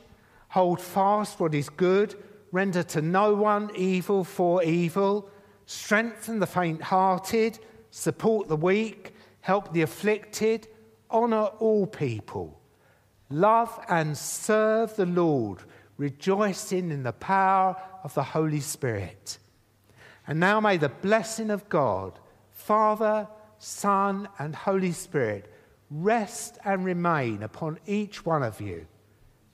Hold 0.52 0.82
fast 0.82 1.40
what 1.40 1.54
is 1.56 1.70
good. 1.70 2.16
Render 2.52 2.84
to 2.84 3.02
no 3.02 3.34
one 3.34 3.72
evil 3.76 4.26
for 4.26 4.62
evil. 4.64 5.30
Strengthen 5.66 6.40
the 6.40 6.46
faint 6.46 6.82
hearted. 6.82 7.60
Support 7.90 8.50
the 8.50 8.58
weak. 8.58 9.14
Help 9.40 9.74
the 9.74 9.82
afflicted. 9.82 10.68
Honor 11.10 11.46
all 11.60 11.88
people. 11.88 12.60
Love 13.30 13.80
and 13.88 14.18
serve 14.18 14.94
the 14.98 15.06
Lord, 15.06 15.60
rejoicing 15.96 16.92
in 16.92 17.04
the 17.04 17.14
power 17.14 17.78
of 18.04 18.14
the 18.14 18.24
Holy 18.24 18.60
Spirit. 18.60 19.38
And 20.28 20.38
now 20.38 20.60
may 20.60 20.76
the 20.76 20.90
blessing 20.90 21.50
of 21.50 21.70
God, 21.70 22.20
Father, 22.50 23.30
Son, 23.58 24.28
and 24.38 24.54
Holy 24.54 24.92
Spirit 24.92 25.50
rest 25.90 26.58
and 26.66 26.84
remain 26.84 27.42
upon 27.42 27.80
each 27.86 28.26
one 28.26 28.44
of 28.44 28.60
you, 28.60 28.86